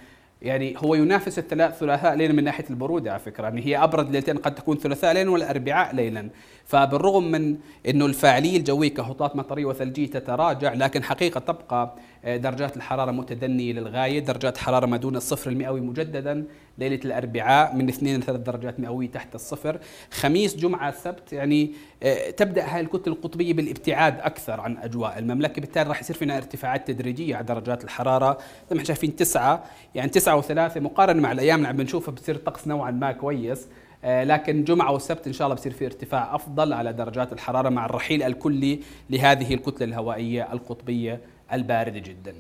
يعني 0.43 0.75
هو 0.79 0.95
ينافس 0.95 1.39
الثلاث 1.39 1.79
ثلاثاء 1.79 2.15
ليلا 2.15 2.33
من 2.33 2.45
ناحية 2.45 2.65
البرودة 2.71 3.11
على 3.11 3.21
فكرة 3.21 3.45
يعني 3.45 3.67
هي 3.67 3.77
أبرد 3.77 4.11
ليلتين 4.11 4.37
قد 4.37 4.55
تكون 4.55 4.77
ثلاثاء 4.77 5.15
ليلا 5.15 5.31
والأربعاء 5.31 5.95
ليلا. 5.95 6.31
فبالرغم 6.65 7.31
من 7.31 7.57
إنه 7.89 8.07
الفاعلية 8.07 8.57
الجوية 8.57 8.95
كهطات 8.95 9.37
مطرية 9.37 9.65
وثلجية 9.65 10.07
تتراجع 10.07 10.73
لكن 10.73 11.03
حقيقة 11.03 11.41
تبقى 11.41 11.95
آه، 12.25 12.37
درجات 12.37 12.77
الحرارة 12.77 13.11
متدنية 13.11 13.73
للغاية 13.73 14.19
درجات 14.19 14.59
حرارة 14.59 14.87
ما 14.87 14.97
دون 14.97 15.17
الصفر 15.17 15.51
المئوي 15.51 15.81
مجددا. 15.81 16.45
ليلة 16.79 17.01
الأربعاء 17.05 17.75
من 17.75 17.89
2 17.89 18.21
ل 18.21 18.23
3 18.23 18.43
درجات 18.43 18.81
مئوية 18.81 19.11
تحت 19.11 19.35
الصفر. 19.35 19.79
خميس 20.11 20.57
جمعة 20.57 20.89
السبت 20.89 21.33
يعني 21.33 21.73
آه، 22.03 22.31
تبدأ 22.31 22.65
هاي 22.75 22.81
الكتل 22.81 23.11
القطبية 23.11 23.53
بالابتعاد 23.53 24.21
أكثر 24.21 24.61
عن 24.61 24.77
أجواء 24.77 25.19
المملكة. 25.19 25.61
بالتالي 25.61 25.89
راح 25.89 26.01
يصير 26.01 26.17
فينا 26.17 26.37
ارتفاعات 26.37 26.89
تدريجية 26.89 27.37
على 27.37 27.47
درجات 27.47 27.85
الحرارة. 27.85 28.39
زي 28.71 28.77
ما 28.77 28.85
شايفين 28.85 29.17
تسعة 29.17 29.65
يعني 29.95 30.09
وثلاثة 30.37 30.81
مقارنة 30.81 31.23
مع 31.23 31.33
الأيام 31.33 31.57
اللي 31.57 31.69
عم 31.69 31.77
بنشوفها 31.77 32.13
بتصير 32.13 32.35
الطقس 32.35 32.69
نوعا 32.69 32.91
ما 32.91 33.13
كويس 33.13 33.69
آه، 34.05 34.25
لكن 34.25 34.65
جمعة 34.65 34.93
والسبت 34.93 35.27
إن 35.27 35.33
شاء 35.33 35.47
الله 35.47 35.55
بصير 35.57 35.73
في 35.73 35.87
ارتفاع 35.87 36.35
أفضل 36.35 36.73
على 36.73 36.93
درجات 36.93 37.33
الحرارة 37.33 37.69
مع 37.69 37.87
الرحيل 37.87 38.23
الكلي 38.23 38.81
لهذه 39.11 39.55
الكتلة 39.55 39.85
الهوائية 39.87 40.53
القطبية 40.53 41.21
الباردة 41.53 41.99
جدا. 41.99 42.35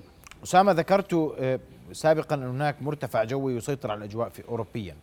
أسامة 0.44 0.72
ذكرت 0.72 1.34
آه، 1.40 1.60
سابقا 1.92 2.34
أن 2.34 2.42
هناك 2.42 2.82
مرتفع 2.82 3.24
جوي 3.24 3.56
يسيطر 3.56 3.90
على 3.90 3.98
الأجواء 3.98 4.28
في 4.28 4.42
أوروبيا 4.48 4.96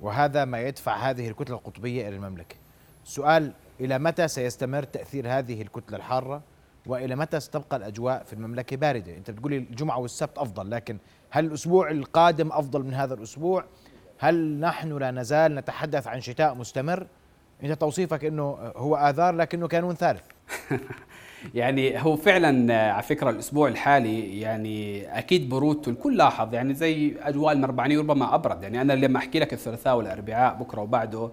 وهذا 0.00 0.44
ما 0.44 0.60
يدفع 0.60 0.96
هذه 0.96 1.28
الكتلة 1.28 1.56
القطبية 1.56 2.08
إلى 2.08 2.16
المملكة. 2.16 2.56
السؤال 3.04 3.52
إلى 3.80 3.98
متى 3.98 4.28
سيستمر 4.28 4.82
تأثير 4.82 5.28
هذه 5.28 5.62
الكتلة 5.62 5.96
الحارة؟ 5.96 6.42
وإلى 6.86 7.16
متى 7.16 7.40
ستبقى 7.40 7.76
الأجواء 7.76 8.24
في 8.24 8.32
المملكة 8.32 8.76
باردة؟ 8.76 9.16
أنت 9.16 9.30
بتقولي 9.30 9.56
الجمعة 9.56 9.98
والسبت 9.98 10.38
أفضل 10.38 10.70
لكن 10.70 10.98
هل 11.34 11.44
الأسبوع 11.44 11.90
القادم 11.90 12.52
أفضل 12.52 12.82
من 12.82 12.94
هذا 12.94 13.14
الأسبوع؟ 13.14 13.64
هل 14.18 14.60
نحن 14.60 14.98
لا 14.98 15.10
نزال 15.10 15.54
نتحدث 15.54 16.06
عن 16.06 16.20
شتاء 16.20 16.54
مستمر؟ 16.54 17.06
أنت 17.62 17.72
توصيفك 17.72 18.24
إنه 18.24 18.58
هو 18.76 18.96
آذار 18.96 19.34
لكنه 19.34 19.68
كانون 19.68 19.94
ثالث. 19.94 20.22
يعني 21.54 22.02
هو 22.02 22.16
فعلا 22.16 22.74
على 22.92 23.02
فكرة 23.02 23.30
الأسبوع 23.30 23.68
الحالي 23.68 24.40
يعني 24.40 25.06
أكيد 25.18 25.48
برودته 25.48 25.90
الكل 25.90 26.16
لاحظ 26.16 26.54
يعني 26.54 26.74
زي 26.74 27.14
أجواء 27.22 27.52
المربعانيه 27.52 27.98
ربما 27.98 28.34
أبرد. 28.34 28.62
يعني 28.62 28.80
أنا 28.80 28.92
لما 28.92 29.18
أحكي 29.18 29.38
لك 29.38 29.52
الثلاثاء 29.52 29.96
والأربعاء 29.96 30.54
بكرة 30.54 30.80
وبعده 30.80 31.18
آه، 31.18 31.30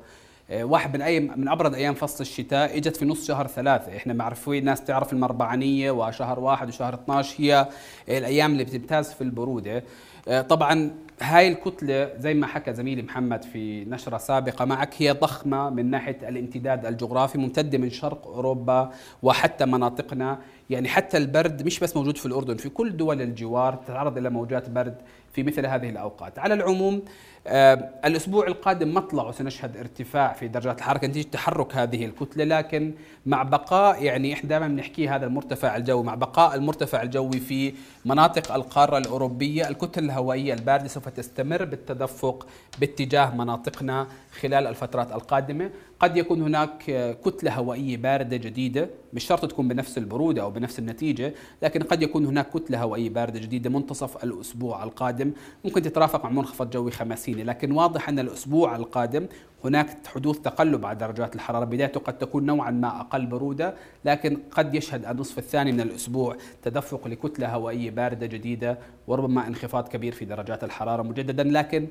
واحد 0.51 0.95
من 0.95 1.01
اي 1.01 1.19
من 1.19 1.47
أبرد 1.47 1.73
أيام 1.73 1.93
فصل 1.93 2.21
الشتاء 2.21 2.77
إجت 2.77 2.97
في 2.97 3.05
نص 3.05 3.27
شهر 3.27 3.47
ثلاثة. 3.47 3.97
إحنا 3.97 4.13
معروفين 4.13 4.57
الناس 4.57 4.83
تعرف 4.83 5.13
المربعانية 5.13 5.91
وشهر 5.91 6.39
واحد 6.39 6.67
وشهر 6.67 6.93
12 6.93 7.35
هي 7.37 7.67
الأيام 8.09 8.51
اللي 8.51 8.63
بتمتاز 8.63 9.13
في 9.13 9.21
البرودة. 9.21 9.83
آه، 10.27 10.41
طبعا 10.41 10.91
هاي 11.21 11.47
الكتلة 11.47 12.11
زي 12.17 12.33
ما 12.33 12.47
حكى 12.47 12.73
زميلي 12.73 13.01
محمد 13.01 13.43
في 13.43 13.85
نشرة 13.85 14.17
سابقة 14.17 14.65
معك 14.65 14.93
هي 14.97 15.11
ضخمة 15.11 15.69
من 15.69 15.89
ناحية 15.91 16.29
الامتداد 16.29 16.85
الجغرافي 16.85 17.37
ممتدة 17.37 17.77
من 17.77 17.89
شرق 17.89 18.27
أوروبا 18.27 18.91
وحتى 19.23 19.65
مناطقنا. 19.65 20.39
يعني 20.69 20.87
حتى 20.87 21.17
البرد 21.17 21.65
مش 21.65 21.79
بس 21.79 21.95
موجود 21.95 22.17
في 22.17 22.25
الأردن 22.25 22.55
في 22.57 22.69
كل 22.69 22.97
دول 22.97 23.21
الجوار 23.21 23.75
تتعرض 23.75 24.17
إلى 24.17 24.29
موجات 24.29 24.69
برد 24.69 24.95
في 25.33 25.43
مثل 25.43 25.65
هذه 25.65 25.89
الأوقات. 25.89 26.39
على 26.39 26.53
العموم 26.53 27.01
آه 27.47 27.89
الأسبوع 28.05 28.47
القادم 28.47 28.93
مطلع 28.93 29.23
وسنشهد 29.27 29.77
ارتفاع 29.77 30.33
في 30.33 30.47
درجات 30.47 30.77
الحرارة 30.77 31.05
نتيجة 31.05 31.27
تحرك 31.27 31.75
هذه 31.75 32.05
الكتلة 32.05 32.43
لكن 32.43 32.93
مع 33.25 33.43
بقاء 33.43 34.03
يعني 34.03 34.33
إحنا 34.33 34.49
دائما 34.49 34.67
بنحكي 34.67 35.09
هذا 35.09 35.25
المرتفع 35.25 35.75
الجوي 35.75 36.03
مع 36.03 36.15
بقاء 36.15 36.55
المرتفع 36.55 37.01
الجوي 37.01 37.39
في 37.39 37.73
مناطق 38.05 38.53
القارة 38.53 38.97
الأوروبية 38.97 39.67
الكتل 39.67 40.03
الهوائية 40.03 40.53
الباردة 40.53 40.87
سوف 40.87 41.09
تستمر 41.09 41.65
بالتدفق 41.65 42.47
باتجاه 42.79 43.35
مناطقنا 43.35 44.07
خلال 44.41 44.67
الفترات 44.67 45.11
القادمة. 45.11 45.69
قد 45.99 46.17
يكون 46.17 46.41
هناك 46.41 46.77
كتلة 47.25 47.51
هوائية 47.53 47.97
باردة 47.97 48.37
جديدة 48.37 48.89
مش 49.13 49.23
شرط 49.23 49.45
تكون 49.45 49.67
بنفس 49.67 49.97
البرودة 49.97 50.41
أو 50.41 50.51
بنفس 50.51 50.79
النتيجة 50.79 51.33
لكن 51.61 51.83
قد 51.83 52.01
يكون 52.01 52.25
هناك 52.25 52.49
كتلة 52.49 52.81
هوائية 52.83 53.09
باردة 53.09 53.39
جديدة 53.39 53.69
منتصف 53.69 54.23
الأسبوع 54.23 54.83
القادم. 54.83 55.31
ممكن 55.65 55.81
تترافق 55.81 56.23
مع 56.23 56.29
منخفض 56.29 56.69
جوي 56.69 56.91
خماسيني 56.91 57.43
لكن 57.43 57.71
واضح 57.71 58.09
أن 58.09 58.19
الأسبوع 58.19 58.75
القادم 58.75 59.25
هناك 59.63 60.07
حدوث 60.07 60.39
تقلب 60.39 60.85
على 60.85 60.97
درجات 60.97 61.35
الحرارة. 61.35 61.65
بدايته 61.65 61.99
قد 61.99 62.17
تكون 62.17 62.45
نوعا 62.45 62.71
ما 62.71 62.99
أقل 63.01 63.25
برودة 63.25 63.73
لكن 64.05 64.37
قد 64.51 64.75
يشهد 64.75 65.05
النصف 65.05 65.37
الثاني 65.37 65.71
من 65.71 65.81
الأسبوع 65.81 66.37
تدفق 66.63 67.07
لكتلة 67.07 67.47
هوائية 67.47 67.91
باردة 67.91 68.25
جديدة 68.25 68.77
وربما 69.07 69.47
انخفاض 69.47 69.87
كبير 69.87 70.13
في 70.13 70.25
درجات 70.25 70.63
الحرارة 70.63 71.03
مجددا 71.03 71.43
لكن 71.43 71.87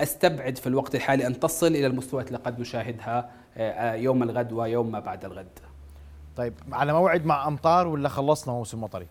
أستبعد 0.00 0.58
في 0.58 0.66
الوقت 0.66 0.94
الحالي 0.94 1.26
أن 1.26 1.40
تصل 1.40 1.66
إلى 1.66 1.86
المستويات 1.86 2.26
اللي 2.26 2.38
قد 2.38 2.60
نشاهدها 2.60 3.30
آه، 3.56 3.94
يوم 3.94 4.22
الغد 4.22 4.52
ويوم 4.52 4.92
ما 4.92 5.00
بعد 5.00 5.24
الغد. 5.24 5.58
طيب 6.36 6.54
على 6.72 6.92
موعد 6.92 7.26
مع 7.26 7.48
أمطار 7.48 7.86
ولا 7.86 8.08
خلصنا 8.08 8.54
موسم 8.54 8.80
مطري؟ 8.80 9.06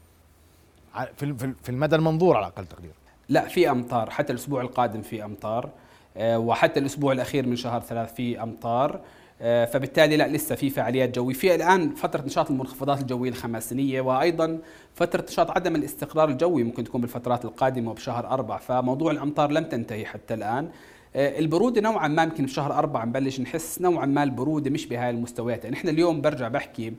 في 1.64 1.70
المدى 1.70 1.96
المنظور 1.96 2.38
على 2.38 2.48
أقل 2.48 2.66
تقدير. 2.66 2.92
لا 3.30 3.48
في 3.48 3.70
أمطار 3.70 4.10
حتى 4.10 4.34
الأسبوع 4.34 4.62
القادم 4.62 5.02
في 5.02 5.26
أمطار 5.26 5.70
آه، 6.18 6.40
وحتى 6.40 6.80
الأسبوع 6.80 7.14
الأخير 7.14 7.48
من 7.48 7.56
شهر 7.56 7.82
ثلاث 7.82 8.14
في 8.14 8.44
أمطار 8.44 9.00
فبالتالي 9.44 10.18
لا 10.18 10.28
لسه 10.28 10.56
في 10.56 10.70
فعاليات 10.70 11.16
جوية. 11.16 11.34
في 11.34 11.56
الآن 11.56 11.96
فترة 11.96 12.22
نشاط 12.26 12.52
المنخفضات 12.52 13.02
الجوية 13.02 13.30
الخماسينية 13.30 14.02
وأيضا 14.02 14.60
فترة 14.94 15.26
نشاط 15.30 15.52
عدم 15.52 15.76
الاستقرار 15.76 16.30
الجوي 16.30 16.64
ممكن 16.64 16.84
تكون 16.84 17.02
بالفترات 17.02 17.46
القادمة 17.46 17.92
وبشهر 17.92 18.28
أربعة. 18.28 18.58
فموضوع 18.60 19.12
الأمطار 19.12 19.52
لم 19.52 19.64
تنتهي 19.64 20.06
حتى 20.06 20.34
الآن. 20.34 20.70
آه، 21.16 21.40
البرودة 21.40 21.82
نوعا 21.82 22.08
ما 22.08 22.24
يمكن 22.24 22.46
في 22.46 22.54
شهر 22.54 22.74
أربعة 22.74 23.06
نبلش 23.06 23.40
نحس 23.40 23.82
نوعا 23.82 24.06
ما 24.06 24.24
البرودة 24.24 24.70
مش 24.70 24.86
بهاي 24.86 25.10
المستويات. 25.10 25.64
يعني 25.64 25.76
إحنا 25.76 25.92
اليوم 25.92 26.22
برجع 26.22 26.48
بحكي 26.48 26.94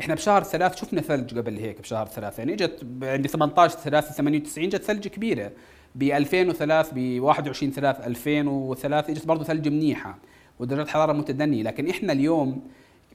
إحنا 0.00 0.14
بشهر 0.14 0.42
ثلاث 0.42 0.76
شفنا 0.76 1.00
ثلج 1.00 1.38
قبل 1.38 1.56
هيك 1.58 1.80
بشهر 1.80 2.06
ثلاثة. 2.06 2.38
يعني 2.38 2.52
إجت 2.52 2.86
عندي 3.02 3.28
18 3.28 3.78
3 3.78 4.12
98 4.12 4.68
جت 4.68 4.82
ثلج 4.82 5.08
كبيرة. 5.08 5.52
ب 5.94 6.02
2003 6.02 6.92
ب 6.94 7.20
21 7.20 7.72
3 7.72 8.06
2003 8.06 9.10
إجت 9.12 9.26
برضه 9.26 9.44
ثلج 9.44 9.68
منيحة. 9.68 10.18
ودرجات 10.58 10.88
حراره 10.88 11.12
متدنية. 11.12 11.62
لكن 11.62 11.88
إحنا 11.88 12.12
اليوم 12.12 12.62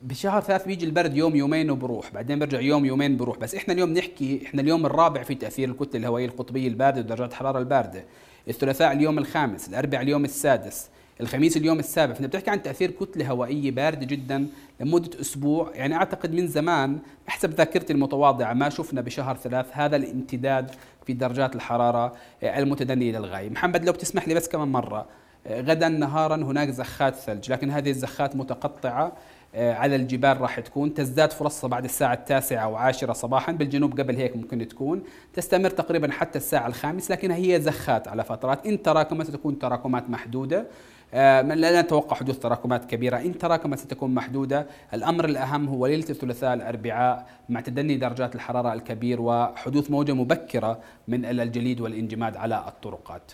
بشهر 0.02 0.42
ثلاث 0.42 0.66
بيجي 0.66 0.86
البرد 0.86 1.18
يوم 1.18 1.36
يومين 1.36 1.72
وبروح 1.72 2.12
بعدين 2.14 2.40
برجع 2.40 2.60
يوم 2.60 2.86
يومين 2.86 3.18
بروح. 3.18 3.38
بس 3.38 3.56
إحنا 3.56 3.74
اليوم 3.74 3.94
نحكي 3.94 4.42
إحنا 4.46 4.62
اليوم 4.62 4.86
الرابع 4.86 5.24
في 5.24 5.36
تأثير 5.36 5.70
الكتلة 5.70 6.02
الهوائية 6.02 6.26
القطبية 6.26 6.68
الباردة 6.68 7.00
ودرجات 7.02 7.32
الحرارة 7.32 7.60
الباردة. 7.60 8.04
الثلاثاء 8.48 8.92
اليوم 8.92 9.18
الخامس 9.18 9.70
الأربعاء 9.70 10.04
اليوم 10.04 10.26
السادس 10.26 10.90
الخميس 11.22 11.58
اليوم 11.58 11.80
السابع. 11.80 12.14
فانت 12.14 12.28
بتحكي 12.28 12.50
عن 12.52 12.62
تأثير 12.62 12.92
كتلة 12.92 13.28
هوائية 13.28 13.72
باردة 13.72 14.06
جدا 14.06 14.48
لمدة 14.80 15.22
أسبوع. 15.22 15.72
يعني 15.76 15.96
أعتقد 15.96 16.34
من 16.34 16.48
زمان 16.48 17.00
احسب 17.30 17.54
ذاكرتي 17.54 17.94
المتواضعة 17.94 18.54
ما 18.54 18.70
شفنا 18.70 19.02
بشهر 19.02 19.38
ثلاث 19.38 19.66
هذا 19.72 19.96
الامتداد 19.96 20.72
في 21.06 21.14
درجات 21.14 21.56
الحرارة 21.56 22.16
المتدنية 22.44 23.12
للغاية. 23.12 23.50
محمد 23.50 23.86
لو 23.86 23.92
بتسمح 23.92 24.28
لي 24.28 24.34
بس 24.34 24.50
كمان 24.50 24.68
مرة. 24.68 25.06
غدا 25.48 25.90
نهارا 25.90 26.36
هناك 26.36 26.70
زخات 26.70 27.16
ثلج 27.16 27.52
لكن 27.52 27.72
هذه 27.72 27.90
الزخات 27.90 28.36
متقطعة 28.36 29.12
آه، 29.56 29.74
على 29.74 29.96
الجبال 29.96 30.42
راح 30.42 30.60
تكون 30.60 30.94
تزداد 30.94 31.32
فرصها 31.32 31.68
بعد 31.68 31.84
الساعة 31.84 32.14
التاسعة 32.14 32.64
أو 32.64 32.76
عاشرة 32.76 33.14
صباحا 33.14 33.52
بالجنوب 33.52 34.00
قبل 34.00 34.16
هيك 34.16 34.36
ممكن 34.36 34.68
تكون 34.68 35.04
تستمر 35.34 35.70
تقريبا 35.70 36.12
حتى 36.12 36.38
الساعة 36.38 36.68
الخامسة 36.68 37.12
لكن 37.12 37.32
هي 37.32 37.62
زخات 37.62 38.08
على 38.08 38.24
فترات. 38.24 38.68
إن 38.68 38.82
تراكمت 38.82 39.28
ستكون 39.28 39.60
تراكمات 39.60 40.10
محدودة 40.10 40.68
آه، 41.14 41.42
لا 41.42 41.82
نتوقع 41.82 42.16
حدوث 42.16 42.40
تراكمات 42.40 42.86
كبيرة. 42.86 43.18
إن 43.18 43.38
تراكمت 43.38 43.80
ستكون 43.80 44.14
محدودة. 44.14 44.68
الأمر 44.94 45.26
الأهم 45.26 45.68
هو 45.68 45.88
ليلة 45.88 46.06
الثلاثاء 46.10 46.54
الأربعاء 46.54 47.30
مع 47.50 47.62
تدني 47.62 47.98
درجات 47.98 48.36
الحرارة 48.36 48.74
الكبير 48.74 49.22
وحدوث 49.22 49.92
موجة 49.92 50.14
مبكرة 50.14 50.80
من 51.08 51.26
الجليد 51.26 51.82
والانجماد 51.82 52.38
على 52.38 52.64
الطرقات. 52.68 53.32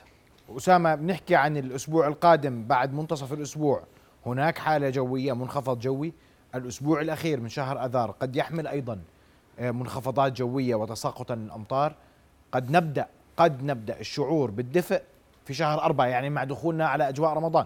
أسامة 0.50 0.96
بنحكي 0.96 1.36
عن 1.36 1.58
الأسبوع 1.58 2.08
القادم 2.08 2.64
بعد 2.68 2.94
منتصف 2.94 3.34
الأسبوع. 3.34 3.84
هناك 4.26 4.58
حالة 4.58 4.90
جوية 4.90 5.34
منخفض 5.34 5.80
جوي. 5.80 6.14
الأسبوع 6.56 7.02
الأخير 7.02 7.40
من 7.40 7.50
شهر 7.50 7.86
أذار 7.86 8.12
قد 8.12 8.36
يحمل 8.36 8.68
أيضا 8.68 9.00
آه، 9.60 9.72
منخفضات 9.72 10.32
جوية 10.32 10.76
وتساقطا 10.76 11.34
الأمطار. 11.34 11.96
قد 12.52 12.72
نبدأ 12.72 13.08
قد 13.38 13.64
نبدأ 13.64 14.00
الشعور 14.00 14.52
بالدفء 14.52 15.02
في 15.46 15.54
شهر 15.54 15.82
أربعة 15.82 16.06
يعني 16.06 16.30
مع 16.30 16.44
دخولنا 16.44 16.88
على 16.88 17.10
أجواء 17.10 17.34
رمضان. 17.34 17.66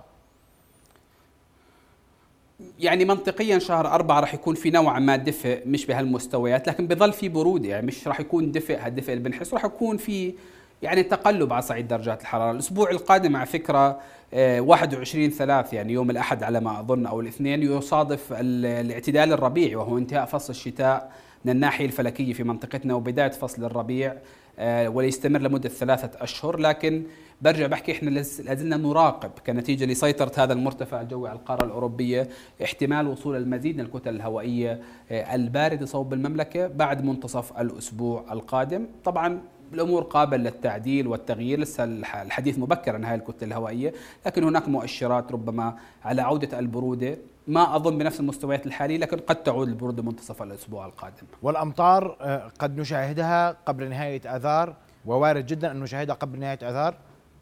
يعني 2.80 3.06
منطقيا 3.06 3.60
شهر 3.60 3.88
أربعة 3.88 4.20
راح 4.20 4.34
يكون 4.34 4.56
في 4.56 4.70
نوع 4.70 5.00
ما 5.00 5.16
دفء 5.16 5.64
مش 5.66 5.86
بهالمستويات 5.86 6.68
لكن 6.68 6.88
بظل 6.88 7.14
في 7.14 7.30
برودة 7.30 7.70
يعني 7.70 7.88
مش 7.88 8.08
راح 8.08 8.20
يكون 8.20 8.52
دفء 8.52 8.78
هالدفء 8.80 9.14
اللي 9.14 9.24
بنحس 9.24 9.54
راح 9.54 9.66
يكون 9.66 9.98
في 9.98 10.34
يعني 10.82 11.04
تقلب 11.04 11.54
على 11.54 11.62
صعيد 11.62 11.88
درجات 11.88 12.22
الحرارة. 12.22 12.52
الأسبوع 12.52 12.90
القادم 12.92 13.36
على 13.36 13.46
فكرة 13.46 14.00
21 14.34 15.26
آه، 15.26 15.30
ثلاث 15.30 15.74
يعني 15.74 15.94
يوم 15.94 16.10
الأحد 16.10 16.44
على 16.44 16.60
ما 16.60 16.80
أظن 16.80 17.06
أو 17.06 17.22
الاثنين 17.22 17.64
يصادف 17.64 18.34
الاعتدال 18.34 19.34
الربيعي 19.34 19.76
وهو 19.76 19.98
انتهاء 19.98 20.26
فصل 20.26 20.50
الشتاء 20.54 21.12
من 21.46 21.52
الناحية 21.52 21.86
الفلكية 21.86 22.34
في 22.34 22.44
منطقتنا 22.44 22.94
وبداية 22.94 23.32
فصل 23.32 23.64
الربيع 23.64 24.16
آه، 24.60 24.90
وليستمر 24.90 25.42
لمدة 25.42 25.70
ثلاثة 25.70 26.24
أشهر. 26.24 26.58
لكن 26.58 27.04
برجع 27.42 27.68
بحكي 27.68 27.92
إحنا 27.92 28.10
لازلنا 28.10 28.78
نراقب 28.78 29.32
كنتيجة 29.48 29.86
لسيطرة 29.86 30.32
هذا 30.38 30.54
المرتفع 30.54 31.02
الجوي 31.02 31.30
على 31.30 31.40
القارة 31.40 31.66
الأوروبية 31.66 32.30
احتمال 32.64 33.08
وصول 33.08 33.36
المزيد 33.36 33.78
من 33.78 33.86
الكتل 33.86 34.16
الهوائية 34.16 34.82
آه، 35.12 35.36
الباردة 35.36 35.86
صوب 35.86 36.14
المملكة 36.14 36.68
بعد 36.68 37.04
منتصف 37.06 37.60
الأسبوع 37.60 38.26
القادم. 38.32 38.88
طبعا 39.04 39.42
الأمور 39.74 40.04
قابلة 40.04 40.44
للتعديل 40.44 41.08
والتغيير. 41.08 41.60
لسه 41.60 41.84
الحديث 41.84 42.60
مبكر 42.60 42.96
عن 42.96 43.06
هذه 43.06 43.16
الكتلة 43.16 43.48
الهوائية 43.48 43.94
لكن 44.26 44.44
هناك 44.44 44.68
مؤشرات 44.68 45.32
ربما 45.32 45.78
على 46.04 46.22
عودة 46.22 46.60
البرودة. 46.60 47.18
ما 47.48 47.76
أظن 47.76 47.98
بنفس 47.98 48.20
المستويات 48.20 48.66
الحالية 48.66 48.98
لكن 48.98 49.18
قد 49.18 49.36
تعود 49.36 49.68
البرودة 49.68 50.04
منتصف 50.04 50.44
الأسبوع 50.44 50.86
القادم. 50.86 51.28
والأمطار 51.42 52.18
آه، 52.22 52.52
قد 52.60 52.78
نشاهدها 52.78 53.58
قبل 53.66 53.90
نهاية 53.90 54.36
آذار 54.36 54.76
ووارد 55.06 55.46
جدا 55.46 55.72
أن 55.72 55.80
نشاهدها 55.80 56.16
قبل 56.16 56.40
نهاية 56.40 56.60
آذار 56.70 56.96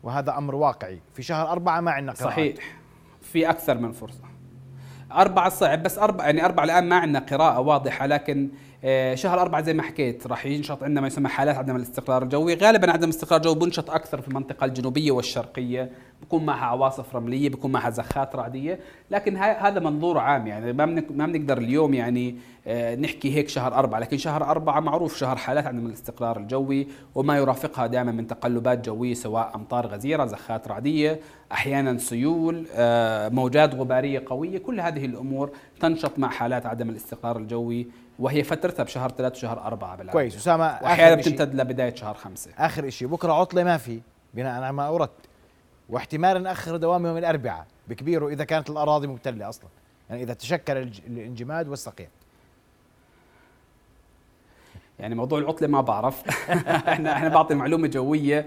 وهذا 0.04 0.38
أمر 0.38 0.56
واقعي. 0.56 1.00
في 1.14 1.24
شهر 1.24 1.52
أربعة 1.52 1.82
ما 1.82 1.92
عندنا 1.92 2.14
صحيح. 2.14 2.56
في 3.22 3.50
أكثر 3.50 3.78
من 3.78 3.92
فرصة. 3.92 4.24
أربعة 5.12 5.50
صعب 5.50 5.84
بس 5.84 5.98
أربعة 5.98 6.26
يعني 6.26 6.46
أربعة 6.46 6.64
الآن 6.64 6.90
ما 6.90 6.96
عندنا 6.96 7.20
قراءة 7.20 7.60
واضحة 7.60 8.06
لكن 8.06 8.50
آه، 8.84 9.16
شهر 9.16 9.42
أربعة 9.42 9.62
زي 9.62 9.74
ما 9.74 9.84
حكيت 9.84 10.28
راح 10.28 10.46
ينشط 10.46 10.84
عندنا 10.84 11.02
ما 11.02 11.08
يسمى 11.08 11.30
حالات 11.30 11.56
عدم 11.56 11.76
الاستقرار 11.76 12.24
الجوي. 12.24 12.56
غالبا 12.56 12.92
عدم 12.92 13.04
الاستقرار 13.04 13.40
الجوي 13.40 13.56
بنشط 13.56 13.90
أكثر 13.90 14.22
في 14.22 14.28
المنطقة 14.28 14.66
الجنوبية 14.66 15.12
والشرقية. 15.12 15.92
بكون 16.22 16.46
معها 16.46 16.66
عواصف 16.66 17.16
رملية 17.16 17.50
بكون 17.50 17.72
معها 17.72 17.90
زخات 17.90 18.36
رعدية. 18.36 18.80
لكن 19.12 19.38
هذا 19.38 19.80
منظور 19.80 20.18
عام 20.18 20.48
يعني. 20.48 20.74
ما 20.74 20.86
ما 20.86 21.26
بنقدر 21.26 21.58
اليوم 21.58 21.94
يعني 21.94 22.36
آه، 22.68 22.96
نحكي 22.96 23.36
هيك 23.36 23.50
شهر 23.50 23.74
أربعة. 23.74 24.00
لكن 24.00 24.18
شهر 24.18 24.44
أربعة 24.44 24.80
معروف 24.80 25.18
شهر 25.18 25.36
حالات 25.36 25.68
عدم 25.68 25.86
الاستقرار 25.86 26.38
الجوي 26.38 26.88
وما 27.16 27.38
يرافقها 27.38 27.88
دائما 27.88 28.12
من 28.12 28.28
تقلبات 28.28 28.86
جوية 28.86 29.14
سواء 29.14 29.52
أمطار 29.56 29.88
غزيرة 29.88 30.26
زخات 30.26 30.68
رعدية 30.68 31.20
أحيانا 31.52 31.98
سيول 31.98 32.66
آه، 32.76 33.30
موجات 33.30 33.76
غبارية 33.76 34.24
قوية. 34.28 34.58
كل 34.58 34.80
هذه 34.80 35.06
الأمور 35.06 35.52
تنشط 35.80 36.20
مع 36.20 36.30
حالات 36.30 36.66
عدم 36.66 36.90
الاستقرار 36.90 37.38
الجوي 37.38 37.88
وهي 38.20 38.44
فترتها 38.44 38.84
بشهر 38.84 39.10
ثلاث 39.10 39.36
وشهر 39.36 39.62
أربعة 39.62 39.92
بالعادة. 39.96 40.12
كويس. 40.12 40.36
أسامة 40.36 40.80
وأحيانا 40.82 41.16
بتمتد 41.16 41.56
لبداية 41.56 41.96
شهر 41.96 42.14
خمسة. 42.14 42.52
آخر 42.58 42.90
شيء 42.90 43.08
بكرة 43.08 43.34
عطلة 43.34 43.64
ما 43.64 43.78
في. 43.78 44.00
بناء 44.34 44.54
على 44.54 44.72
ما 44.72 44.84
أوردت. 44.88 45.27
واحتمال 45.90 46.44
نأخر 46.44 46.78
دوام 46.78 47.06
يوم 47.06 47.18
الأربعاء 47.18 47.68
بكبيره 47.88 48.28
إذا 48.28 48.44
كانت 48.44 48.70
الأراضي 48.70 49.08
مبتلة 49.08 49.50
أصلا. 49.50 49.70
يعني 50.10 50.24
إذا 50.24 50.34
تشكل 50.34 50.78
الانجماد 51.08 51.68
والسقيع 51.68 52.08
يعني 55.00 55.16
موضوع 55.16 55.40
العطلة 55.40 55.68
ما 55.68 55.82
بعرف. 55.82 56.24
إحنا 56.90 57.14
إحنا 57.14 57.30
بعطي 57.30 57.56
معلومة 57.56 57.88
جوية. 57.88 58.46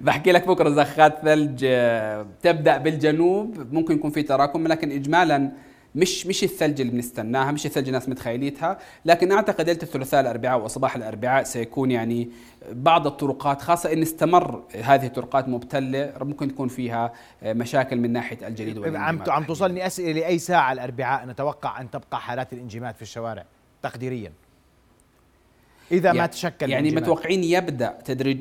بحكي 0.00 0.32
لك 0.32 0.48
بكرة 0.48 0.70
زخات 0.70 1.18
ثلج 1.22 1.64
آه، 1.68 2.26
تبدأ 2.42 2.78
بالجنوب. 2.78 3.74
ممكن 3.74 3.94
يكون 3.94 4.10
في 4.10 4.22
تراكم 4.22 4.66
لكن 4.66 4.92
اجمالا 4.92 5.52
مش 5.96 6.26
مش 6.26 6.44
الثلج 6.44 6.80
اللي 6.80 6.92
بنستناها 6.92 7.52
مش 7.52 7.66
الثلج 7.66 7.86
الناس 7.86 8.08
متخيليتها 8.08 8.78
لكن 9.04 9.32
أعتقد 9.32 9.66
ليله 9.66 9.82
الثلاثاء 9.82 10.20
الأربعاء 10.20 10.60
وصباح 10.60 10.96
الأربعاء 10.96 11.44
سيكون 11.44 11.90
يعني 11.90 12.30
بعض 12.72 13.06
الطرقات 13.06 13.62
خاصة 13.62 13.92
إن 13.92 14.02
استمر 14.02 14.62
هذه 14.82 15.06
الطرقات 15.06 15.48
مبتلة 15.48 16.12
ممكن 16.20 16.48
تكون 16.48 16.68
فيها 16.68 17.12
مشاكل 17.42 17.96
من 17.96 18.12
ناحية 18.12 18.46
الجليد 18.48 18.96
عم 18.96 19.22
عم 19.28 19.44
توصلني 19.44 19.86
أسئلة 19.86 20.12
لأي 20.12 20.38
ساعة 20.38 20.72
الأربعاء 20.72 21.26
نتوقع 21.26 21.80
أن 21.80 21.90
تبقى 21.90 22.20
حالات 22.20 22.52
الإنجماد 22.52 22.94
في 22.94 23.02
الشوارع 23.02 23.44
تقديريا؟ 23.82 24.32
إذا 25.92 26.06
يعني 26.06 26.18
ما 26.18 26.26
تشكل 26.26 26.70
يعني 26.70 26.90
متوقعين 26.90 27.44
يبدأ 27.44 27.98
تدريج 28.04 28.38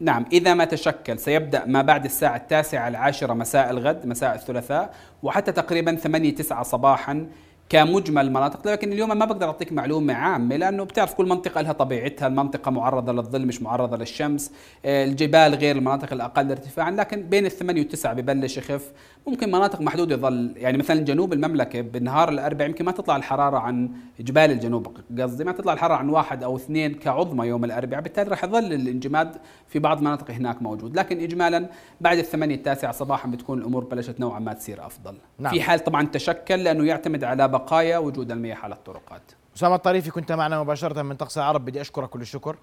نعم 0.00 0.24
إذا 0.32 0.54
ما 0.54 0.64
تشكل 0.64 1.18
سيبدأ 1.18 1.64
ما 1.66 1.82
بعد 1.82 2.04
الساعة 2.04 2.36
التاسعة 2.36 2.88
العاشرة 2.88 3.34
مساء 3.34 3.70
الغد 3.70 4.06
مساء 4.06 4.34
الثلاثاء 4.34 4.94
وحتى 5.22 5.52
تقريبا 5.52 5.94
ثمانية 5.96 6.34
تسعة 6.34 6.62
صباحا 6.62 7.26
كمجمل 7.68 8.30
مناطق 8.30 8.68
لكن 8.68 8.92
اليوم 8.92 9.18
ما 9.18 9.24
بقدر 9.24 9.46
أعطيك 9.46 9.72
معلومة 9.72 10.14
عامة 10.14 10.56
لأنه 10.56 10.84
بتعرف 10.84 11.14
كل 11.14 11.28
منطقة 11.28 11.60
لها 11.60 11.72
طبيعتها 11.72 12.26
المنطقة 12.26 12.70
معرضة 12.70 13.12
للظل 13.12 13.46
مش 13.46 13.62
معرضة 13.62 13.96
للشمس 13.96 14.52
آه، 14.84 15.04
الجبال 15.04 15.54
غير 15.54 15.76
المناطق 15.76 16.12
الأقل 16.12 16.50
ارتفاعا 16.50 16.90
لكن 16.90 17.22
بين 17.22 17.46
الثمانية 17.46 17.80
والتسعة 17.80 18.14
ببلش 18.14 18.58
يخف 18.58 18.92
ممكن 19.26 19.48
مناطق 19.48 19.80
محدودة 19.80 20.14
يظل. 20.14 20.52
يعني 20.56 20.78
مثلا 20.78 21.00
جنوب 21.00 21.32
المملكة 21.32 21.80
بالنهار 21.80 22.28
الأربع 22.28 22.64
يمكن 22.64 22.84
ما 22.84 22.92
تطلع 22.92 23.16
الحرارة 23.16 23.58
عن 23.58 23.90
جبال 24.20 24.50
الجنوب 24.50 24.96
قصدي 25.20 25.44
ما 25.44 25.52
تطلع 25.52 25.72
الحرارة 25.72 25.94
عن 25.94 26.08
واحد 26.08 26.44
أو 26.44 26.56
اثنين 26.56 26.94
كعظمى 26.94 27.46
يوم 27.46 27.64
الاربعاء 27.64 28.02
بالتالي 28.02 28.30
راح 28.30 28.44
يظل 28.44 28.72
الانجماد 28.72 29.36
في 29.68 29.78
بعض 29.78 29.98
المناطق 29.98 30.30
هناك 30.30 30.62
موجود. 30.62 30.96
لكن 30.96 31.20
اجمالا 31.20 31.68
بعد 32.00 32.18
الثمانية 32.18 32.54
التاسعة 32.54 32.92
صباحا 32.92 33.28
بتكون 33.28 33.58
الأمور 33.58 33.84
بلشت 33.84 34.20
نوعا 34.20 34.38
ما 34.38 34.52
تصير 34.52 34.86
أفضل. 34.86 35.14
نعم. 35.38 35.52
في 35.52 35.62
حال 35.62 35.84
طبعا 35.84 36.06
تشكل 36.06 36.64
لأنه 36.64 36.84
يعتمد 36.84 37.24
على 37.24 37.48
بقايا 37.48 37.98
وجود 37.98 38.30
المياه 38.30 38.56
على 38.56 38.74
الطرقات. 38.74 39.22
أسامة 39.56 39.74
الطريفي 39.74 40.10
كنت 40.10 40.32
معنا 40.32 40.62
مباشرة 40.62 41.02
من 41.02 41.16
طقس 41.16 41.38
العرب 41.38 41.64
بدي 41.64 41.80
أشكرك 41.80 42.08
كل 42.08 42.20
الشكر. 42.20 42.56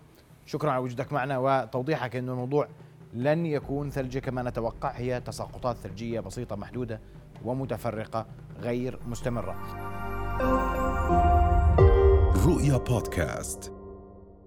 شكرا 0.46 0.72
على 0.72 0.84
وجودك 0.84 1.13
معنا 1.13 1.38
وتوضيحك 1.38 2.15
إنه 2.15 2.32
الموضوع 2.32 2.67
لن 3.13 3.46
يكون 3.46 3.89
ثلج 3.89 4.17
كما 4.17 4.43
نتوقع. 4.43 4.91
هي 4.91 5.22
تساقطات 5.22 5.78
ثلجية 5.78 6.20
بسيطة 6.20 6.56
محدودة 6.56 7.00
ومتفرقة 7.46 8.26
غير 8.60 9.00
مستمرة. 9.08 9.56
رؤيا 12.46 12.78
بودكاست. 12.78 13.77